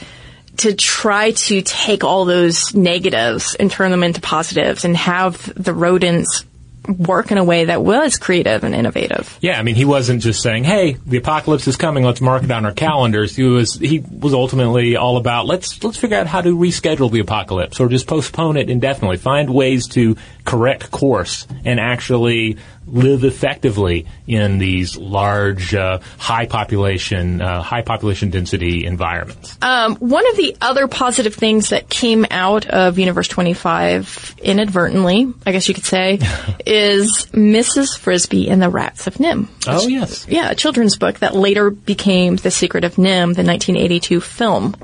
to 0.57 0.75
try 0.75 1.31
to 1.31 1.63
take 1.63 2.03
all 2.03 2.25
those 2.25 2.75
negatives 2.75 3.55
and 3.55 3.71
turn 3.71 3.89
them 3.89 4.03
into 4.03 4.21
positives 4.21 4.85
and 4.85 4.95
have 4.95 5.51
the 5.55 5.73
rodents 5.73 6.45
work 6.87 7.31
in 7.31 7.37
a 7.37 7.43
way 7.43 7.65
that 7.65 7.83
was 7.83 8.17
creative 8.17 8.63
and 8.63 8.73
innovative. 8.73 9.37
Yeah, 9.41 9.59
I 9.59 9.63
mean, 9.63 9.75
he 9.75 9.85
wasn't 9.85 10.21
just 10.21 10.41
saying, 10.41 10.63
"Hey, 10.63 10.97
the 11.05 11.17
apocalypse 11.17 11.67
is 11.67 11.75
coming. 11.75 12.03
Let's 12.03 12.21
mark 12.21 12.43
it 12.43 12.51
on 12.51 12.65
our 12.65 12.71
calendars." 12.71 13.35
He 13.35 13.43
was 13.43 13.75
he 13.75 13.99
was 13.99 14.33
ultimately 14.33 14.95
all 14.95 15.17
about 15.17 15.45
let's 15.45 15.83
let's 15.83 15.97
figure 15.97 16.17
out 16.17 16.27
how 16.27 16.41
to 16.41 16.55
reschedule 16.55 17.11
the 17.11 17.19
apocalypse 17.19 17.79
or 17.79 17.89
just 17.89 18.07
postpone 18.07 18.57
it 18.57 18.69
indefinitely. 18.69 19.17
Find 19.17 19.49
ways 19.49 19.87
to 19.89 20.15
correct 20.45 20.91
course 20.91 21.45
and 21.65 21.79
actually 21.79 22.57
live 22.91 23.23
effectively 23.23 24.05
in 24.27 24.57
these 24.57 24.97
large, 24.97 25.73
uh, 25.73 25.99
high 26.17 26.45
population, 26.45 27.41
uh, 27.41 27.61
high 27.61 27.81
population 27.81 28.29
density 28.29 28.85
environments. 28.85 29.57
Um, 29.61 29.95
one 29.97 30.27
of 30.29 30.37
the 30.37 30.55
other 30.61 30.87
positive 30.87 31.35
things 31.35 31.69
that 31.69 31.89
came 31.89 32.25
out 32.31 32.65
of 32.67 32.99
Universe 32.99 33.27
25 33.27 34.35
inadvertently, 34.41 35.33
I 35.45 35.51
guess 35.51 35.67
you 35.67 35.73
could 35.73 35.85
say, 35.85 36.19
is 36.65 37.27
Mrs. 37.31 37.97
Frisby 37.97 38.49
and 38.49 38.61
the 38.61 38.69
Rats 38.69 39.07
of 39.07 39.15
NIMH. 39.15 39.47
Oh 39.67 39.87
yes, 39.87 40.27
Yeah, 40.27 40.49
a 40.51 40.55
children's 40.55 40.97
book 40.97 41.19
that 41.19 41.35
later 41.35 41.69
became 41.69 42.35
The 42.35 42.51
Secret 42.51 42.83
of 42.83 42.95
NIMH, 42.95 43.35
the 43.35 43.43
1982 43.43 44.21
film. 44.21 44.75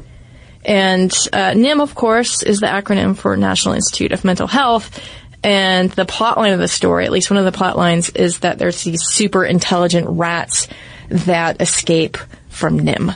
And 0.64 1.12
uh, 1.32 1.52
NIMH, 1.52 1.82
of 1.82 1.96
course, 1.96 2.42
is 2.42 2.60
the 2.60 2.66
acronym 2.66 3.16
for 3.16 3.38
National 3.38 3.76
Institute 3.76 4.12
of 4.12 4.26
Mental 4.26 4.48
Health. 4.48 5.00
And 5.46 5.92
the 5.92 6.06
plot 6.06 6.40
line 6.40 6.54
of 6.54 6.60
the 6.60 6.68
story, 6.68 7.06
at 7.06 7.12
least 7.12 7.30
one 7.30 7.38
of 7.38 7.46
the 7.46 7.52
plot 7.52 7.78
lines, 7.78 8.10
is 8.10 8.40
that 8.40 8.58
there's 8.58 8.84
these 8.84 9.04
super 9.04 9.46
intelligent 9.46 10.08
rats 10.10 10.68
that 11.08 11.62
escape 11.62 12.18
from 12.50 12.80
NIMH. 12.80 13.16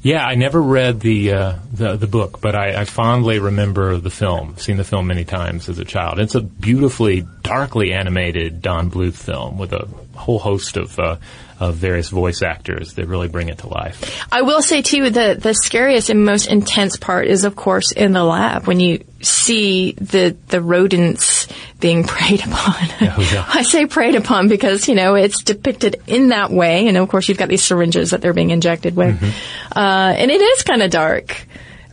Yeah, 0.00 0.24
I 0.24 0.36
never 0.36 0.62
read 0.62 1.00
the 1.00 1.32
uh, 1.32 1.54
the, 1.70 1.96
the 1.96 2.06
book, 2.06 2.40
but 2.40 2.54
I, 2.54 2.80
I 2.80 2.84
fondly 2.86 3.40
remember 3.40 3.98
the 3.98 4.08
film. 4.08 4.56
Seen 4.56 4.78
the 4.78 4.84
film 4.84 5.08
many 5.08 5.26
times 5.26 5.68
as 5.68 5.78
a 5.78 5.84
child. 5.84 6.18
It's 6.18 6.34
a 6.34 6.40
beautifully, 6.40 7.26
darkly 7.46 7.92
animated 7.92 8.60
Don 8.60 8.90
Bluth 8.90 9.14
film 9.14 9.58
with 9.58 9.72
a 9.72 9.88
whole 10.14 10.38
host 10.38 10.76
of 10.76 10.98
uh, 10.98 11.16
of 11.58 11.76
various 11.76 12.08
voice 12.08 12.42
actors 12.42 12.94
that 12.94 13.06
really 13.06 13.28
bring 13.28 13.48
it 13.48 13.58
to 13.58 13.68
life. 13.68 14.26
I 14.30 14.42
will 14.42 14.62
say 14.62 14.82
too 14.82 15.10
the 15.10 15.38
the 15.40 15.54
scariest 15.54 16.10
and 16.10 16.24
most 16.24 16.46
intense 16.46 16.96
part 16.96 17.28
is 17.28 17.44
of 17.44 17.56
course 17.56 17.92
in 17.92 18.12
the 18.12 18.24
lab 18.24 18.66
when 18.66 18.80
you 18.80 19.04
see 19.22 19.92
the 19.92 20.36
the 20.48 20.60
rodents 20.60 21.46
being 21.80 22.04
preyed 22.06 22.40
upon. 22.40 22.88
Oh, 23.00 23.30
yeah. 23.32 23.44
I 23.48 23.62
say 23.62 23.86
preyed 23.86 24.16
upon 24.16 24.48
because 24.48 24.88
you 24.88 24.94
know 24.94 25.14
it's 25.14 25.42
depicted 25.42 26.02
in 26.06 26.28
that 26.28 26.50
way, 26.50 26.88
and 26.88 26.96
of 26.96 27.08
course 27.08 27.28
you've 27.28 27.38
got 27.38 27.48
these 27.48 27.64
syringes 27.64 28.10
that 28.10 28.20
they're 28.20 28.34
being 28.34 28.50
injected 28.50 28.96
with, 28.96 29.22
uh, 29.74 30.14
and 30.16 30.30
it 30.30 30.40
is 30.40 30.62
kind 30.62 30.82
of 30.82 30.90
dark, 30.90 31.46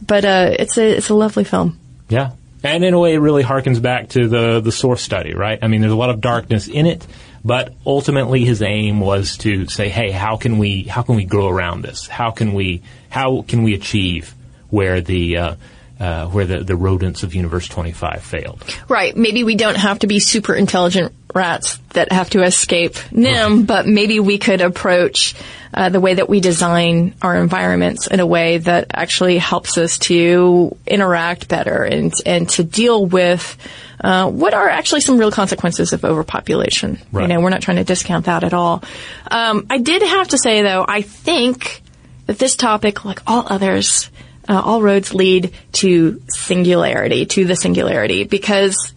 but 0.05 0.25
uh, 0.25 0.49
it's 0.57 0.77
a 0.77 0.97
it's 0.97 1.09
a 1.09 1.15
lovely 1.15 1.43
film. 1.43 1.79
Yeah. 2.09 2.31
And 2.63 2.85
in 2.85 2.93
a 2.93 2.99
way, 2.99 3.13
it 3.13 3.19
really 3.19 3.43
harkens 3.43 3.81
back 3.81 4.09
to 4.09 4.27
the, 4.27 4.61
the 4.61 4.71
source 4.71 5.01
study, 5.01 5.33
right? 5.33 5.59
I 5.61 5.67
mean, 5.67 5.81
there's 5.81 5.93
a 5.93 5.97
lot 5.97 6.09
of 6.09 6.21
darkness 6.21 6.69
in 6.69 6.85
it, 6.85 7.05
but 7.43 7.73
ultimately 7.85 8.45
his 8.45 8.61
aim 8.61 9.01
was 9.01 9.37
to 9.39 9.67
say, 9.67 9.89
hey, 9.89 10.11
how 10.11 10.37
can 10.37 10.57
we, 10.57 10.83
how 10.83 11.01
can 11.01 11.15
we 11.15 11.25
grow 11.25 11.49
around 11.49 11.81
this? 11.81 12.07
How 12.07 12.31
can 12.31 12.53
we, 12.53 12.81
how 13.09 13.41
can 13.41 13.63
we 13.63 13.73
achieve 13.73 14.33
where 14.69 15.01
the, 15.01 15.37
uh, 15.37 15.55
uh, 16.03 16.27
where 16.27 16.45
the, 16.45 16.59
the 16.63 16.75
rodents 16.75 17.23
of 17.23 17.33
Universe 17.33 17.67
25 17.67 18.21
failed? 18.23 18.63
Right. 18.89 19.15
Maybe 19.15 19.43
we 19.43 19.55
don't 19.55 19.77
have 19.77 19.99
to 19.99 20.07
be 20.07 20.19
super 20.19 20.53
intelligent 20.53 21.13
rats 21.33 21.77
that 21.93 22.11
have 22.11 22.29
to 22.31 22.43
escape 22.43 22.95
NIMH, 23.11 23.65
but 23.65 23.87
maybe 23.87 24.19
we 24.19 24.37
could 24.37 24.61
approach 24.61 25.33
uh, 25.73 25.89
the 25.89 25.99
way 25.99 26.13
that 26.15 26.27
we 26.29 26.39
design 26.41 27.15
our 27.21 27.35
environments 27.37 28.05
in 28.07 28.19
a 28.19 28.25
way 28.25 28.59
that 28.59 28.87
actually 28.93 29.37
helps 29.39 29.77
us 29.77 29.97
to 29.97 30.75
interact 30.85 31.47
better 31.47 31.83
and 31.83 32.13
and 32.25 32.47
to 32.49 32.63
deal 32.63 33.03
with 33.05 33.57
uh, 33.99 34.29
what 34.29 34.53
are 34.53 34.69
actually 34.69 35.01
some 35.01 35.17
real 35.17 35.31
consequences 35.31 35.93
of 35.93 36.03
overpopulation. 36.05 36.95
You 37.11 37.19
Right. 37.19 37.29
know, 37.29 37.39
we're 37.39 37.49
not 37.49 37.61
trying 37.61 37.77
to 37.77 37.83
discount 37.85 38.25
that 38.25 38.43
at 38.43 38.53
all. 38.53 38.83
Um, 39.31 39.65
I 39.69 39.77
did 39.79 40.01
have 40.03 40.27
to 40.29 40.37
say 40.37 40.61
though, 40.61 40.85
I 40.87 41.01
think 41.01 41.81
that 42.27 42.37
this 42.37 42.55
topic, 42.55 43.03
like 43.05 43.21
all 43.25 43.45
others, 43.49 44.09
uh, 44.47 44.61
all 44.63 44.81
roads 44.81 45.13
lead 45.13 45.53
to 45.73 46.21
singularity, 46.29 47.25
to 47.25 47.45
the 47.45 47.55
singularity, 47.55 48.23
because 48.23 48.93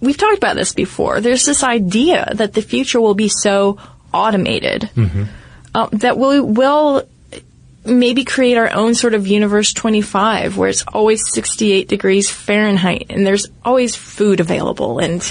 we've 0.00 0.16
talked 0.16 0.38
about 0.38 0.56
this 0.56 0.72
before. 0.72 1.20
There's 1.20 1.44
this 1.44 1.62
idea 1.62 2.32
that 2.34 2.52
the 2.52 2.62
future 2.62 3.00
will 3.00 3.14
be 3.14 3.28
so 3.28 3.78
automated 4.12 4.90
uh, 5.74 5.88
that 5.92 6.16
we 6.18 6.40
will 6.40 7.06
maybe 7.84 8.24
create 8.24 8.56
our 8.56 8.72
own 8.72 8.94
sort 8.94 9.14
of 9.14 9.26
universe 9.26 9.72
25 9.72 10.56
where 10.56 10.68
it's 10.68 10.84
always 10.88 11.30
68 11.32 11.88
degrees 11.88 12.30
Fahrenheit 12.30 13.06
and 13.10 13.26
there's 13.26 13.46
always 13.64 13.94
food 13.94 14.40
available 14.40 14.98
and 14.98 15.22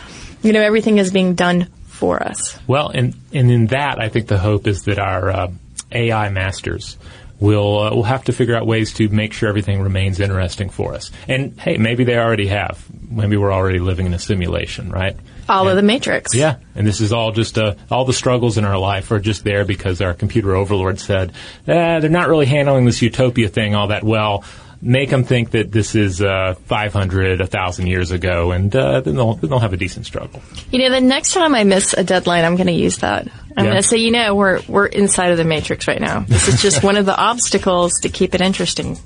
you 0.42 0.52
know 0.52 0.60
everything 0.60 0.98
is 0.98 1.12
being 1.12 1.34
done 1.34 1.68
for 1.86 2.22
us. 2.22 2.58
Well, 2.66 2.88
and, 2.88 3.14
and 3.32 3.50
in 3.50 3.66
that, 3.66 4.00
I 4.00 4.08
think 4.08 4.26
the 4.26 4.38
hope 4.38 4.66
is 4.66 4.84
that 4.84 4.98
our 4.98 5.30
uh, 5.30 5.52
AI 5.92 6.30
masters 6.30 6.96
will 7.40 7.80
uh, 7.80 7.94
will 7.94 8.02
have 8.02 8.24
to 8.24 8.32
figure 8.32 8.54
out 8.54 8.66
ways 8.66 8.92
to 8.94 9.08
make 9.08 9.32
sure 9.32 9.48
everything 9.48 9.80
remains 9.80 10.20
interesting 10.20 10.68
for 10.68 10.94
us. 10.94 11.10
And 11.26 11.58
hey, 11.58 11.78
maybe 11.78 12.04
they 12.04 12.16
already 12.16 12.46
have. 12.48 12.84
Maybe 13.10 13.36
we're 13.36 13.52
already 13.52 13.80
living 13.80 14.06
in 14.06 14.14
a 14.14 14.18
simulation, 14.18 14.90
right? 14.90 15.16
All 15.48 15.68
of 15.68 15.74
the 15.74 15.82
matrix. 15.82 16.32
Yeah, 16.32 16.58
and 16.76 16.86
this 16.86 17.00
is 17.00 17.12
all 17.12 17.32
just 17.32 17.58
uh, 17.58 17.74
all 17.90 18.04
the 18.04 18.12
struggles 18.12 18.56
in 18.56 18.64
our 18.64 18.78
life 18.78 19.10
are 19.10 19.18
just 19.18 19.42
there 19.42 19.64
because 19.64 20.00
our 20.00 20.14
computer 20.14 20.54
overlord 20.54 21.00
said 21.00 21.32
eh, 21.66 21.98
they're 21.98 22.08
not 22.08 22.28
really 22.28 22.46
handling 22.46 22.84
this 22.84 23.02
utopia 23.02 23.48
thing 23.48 23.74
all 23.74 23.88
that 23.88 24.04
well. 24.04 24.44
Make 24.82 25.10
them 25.10 25.24
think 25.24 25.50
that 25.50 25.70
this 25.70 25.94
is 25.94 26.22
uh, 26.22 26.54
500, 26.64 27.40
1,000 27.40 27.86
years 27.86 28.12
ago, 28.12 28.50
and 28.52 28.74
uh, 28.74 29.02
then, 29.02 29.14
they'll, 29.14 29.34
then 29.34 29.50
they'll 29.50 29.58
have 29.58 29.74
a 29.74 29.76
decent 29.76 30.06
struggle. 30.06 30.40
You 30.70 30.78
know, 30.78 30.90
the 30.90 31.02
next 31.02 31.34
time 31.34 31.54
I 31.54 31.64
miss 31.64 31.92
a 31.92 32.02
deadline, 32.02 32.46
I'm 32.46 32.56
going 32.56 32.66
to 32.68 32.72
use 32.72 32.96
that. 32.98 33.26
I'm 33.58 33.64
Yeah. 33.66 33.72
going 33.72 33.82
to 33.82 33.86
say, 33.86 33.98
you 33.98 34.10
know, 34.10 34.34
we're 34.34 34.60
we're 34.68 34.86
inside 34.86 35.32
of 35.32 35.36
the 35.36 35.44
matrix 35.44 35.86
right 35.86 36.00
now. 36.00 36.20
This 36.20 36.48
is 36.48 36.62
just 36.62 36.82
one 36.82 36.96
of 36.96 37.04
the 37.04 37.14
obstacles 37.14 37.92
to 38.00 38.08
keep 38.08 38.34
it 38.34 38.40
interesting. 38.40 38.96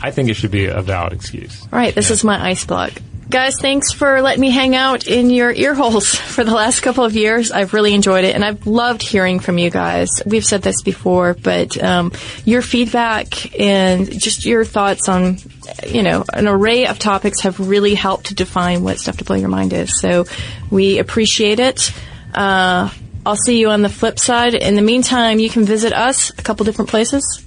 I 0.00 0.12
think 0.12 0.28
it 0.28 0.34
should 0.34 0.52
be 0.52 0.66
a 0.66 0.80
valid 0.80 1.12
excuse. 1.12 1.60
All 1.72 1.78
right, 1.78 1.94
this 1.94 2.10
is 2.12 2.22
my 2.22 2.40
ice 2.48 2.64
block. 2.64 2.92
Guys, 3.30 3.54
thanks 3.60 3.92
for 3.92 4.20
letting 4.22 4.40
me 4.40 4.50
hang 4.50 4.74
out 4.74 5.06
in 5.06 5.30
your 5.30 5.52
ear 5.52 5.72
holes 5.72 6.12
for 6.16 6.42
the 6.42 6.50
last 6.50 6.80
couple 6.80 7.04
of 7.04 7.14
years. 7.14 7.52
I've 7.52 7.72
really 7.72 7.94
enjoyed 7.94 8.24
it, 8.24 8.34
and 8.34 8.44
I've 8.44 8.66
loved 8.66 9.02
hearing 9.02 9.38
from 9.38 9.56
you 9.56 9.70
guys. 9.70 10.20
We've 10.26 10.44
said 10.44 10.62
this 10.62 10.82
before, 10.82 11.34
but 11.34 11.80
um, 11.80 12.10
your 12.44 12.60
feedback 12.60 13.56
and 13.58 14.10
just 14.10 14.44
your 14.44 14.64
thoughts 14.64 15.08
on, 15.08 15.38
you 15.86 16.02
know, 16.02 16.24
an 16.32 16.48
array 16.48 16.88
of 16.88 16.98
topics 16.98 17.42
have 17.42 17.60
really 17.60 17.94
helped 17.94 18.26
to 18.26 18.34
define 18.34 18.82
what 18.82 18.98
Stuff 18.98 19.18
to 19.18 19.24
Blow 19.24 19.36
Your 19.36 19.48
Mind 19.48 19.74
is. 19.74 20.00
So 20.00 20.24
we 20.68 20.98
appreciate 20.98 21.60
it. 21.60 21.92
Uh, 22.34 22.90
I'll 23.24 23.36
see 23.36 23.60
you 23.60 23.70
on 23.70 23.82
the 23.82 23.88
flip 23.88 24.18
side. 24.18 24.54
In 24.54 24.74
the 24.74 24.82
meantime, 24.82 25.38
you 25.38 25.50
can 25.50 25.64
visit 25.64 25.92
us 25.92 26.30
a 26.30 26.42
couple 26.42 26.64
different 26.64 26.90
places. 26.90 27.46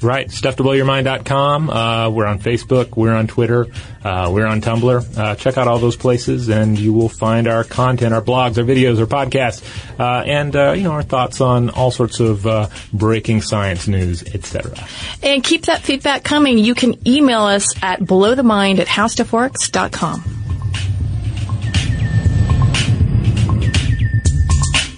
Right, 0.00 0.28
stufftoblowyourmind.com. 0.28 1.70
Uh, 1.70 2.10
we're 2.10 2.26
on 2.26 2.38
Facebook, 2.38 2.96
we're 2.96 3.14
on 3.14 3.26
Twitter, 3.26 3.66
uh, 4.04 4.30
we're 4.32 4.46
on 4.46 4.60
Tumblr. 4.60 5.18
Uh, 5.18 5.34
check 5.34 5.58
out 5.58 5.66
all 5.66 5.80
those 5.80 5.96
places, 5.96 6.48
and 6.48 6.78
you 6.78 6.92
will 6.92 7.08
find 7.08 7.48
our 7.48 7.64
content, 7.64 8.14
our 8.14 8.22
blogs, 8.22 8.58
our 8.58 8.64
videos, 8.64 9.00
our 9.00 9.06
podcasts, 9.06 9.64
uh, 9.98 10.22
and 10.24 10.54
uh, 10.54 10.70
you 10.72 10.84
know 10.84 10.92
our 10.92 11.02
thoughts 11.02 11.40
on 11.40 11.70
all 11.70 11.90
sorts 11.90 12.20
of 12.20 12.46
uh, 12.46 12.68
breaking 12.92 13.42
science 13.42 13.88
news, 13.88 14.22
etc. 14.22 14.86
And 15.20 15.42
keep 15.42 15.62
that 15.66 15.82
feedback 15.82 16.22
coming. 16.22 16.58
You 16.58 16.76
can 16.76 16.94
email 17.08 17.42
us 17.42 17.74
at 17.82 17.98
blowthemind 17.98 18.78
at 18.78 18.86
howstuffworks.com. 18.86 20.20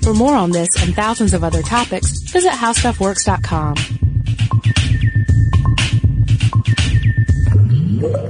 For 0.02 0.12
more 0.14 0.34
on 0.34 0.50
this 0.50 0.68
and 0.82 0.94
thousands 0.94 1.32
of 1.32 1.42
other 1.42 1.62
topics, 1.62 2.20
visit 2.30 2.52
howstuffworks.com. 2.52 4.09
Thank 4.62 4.92
you. 8.02 8.29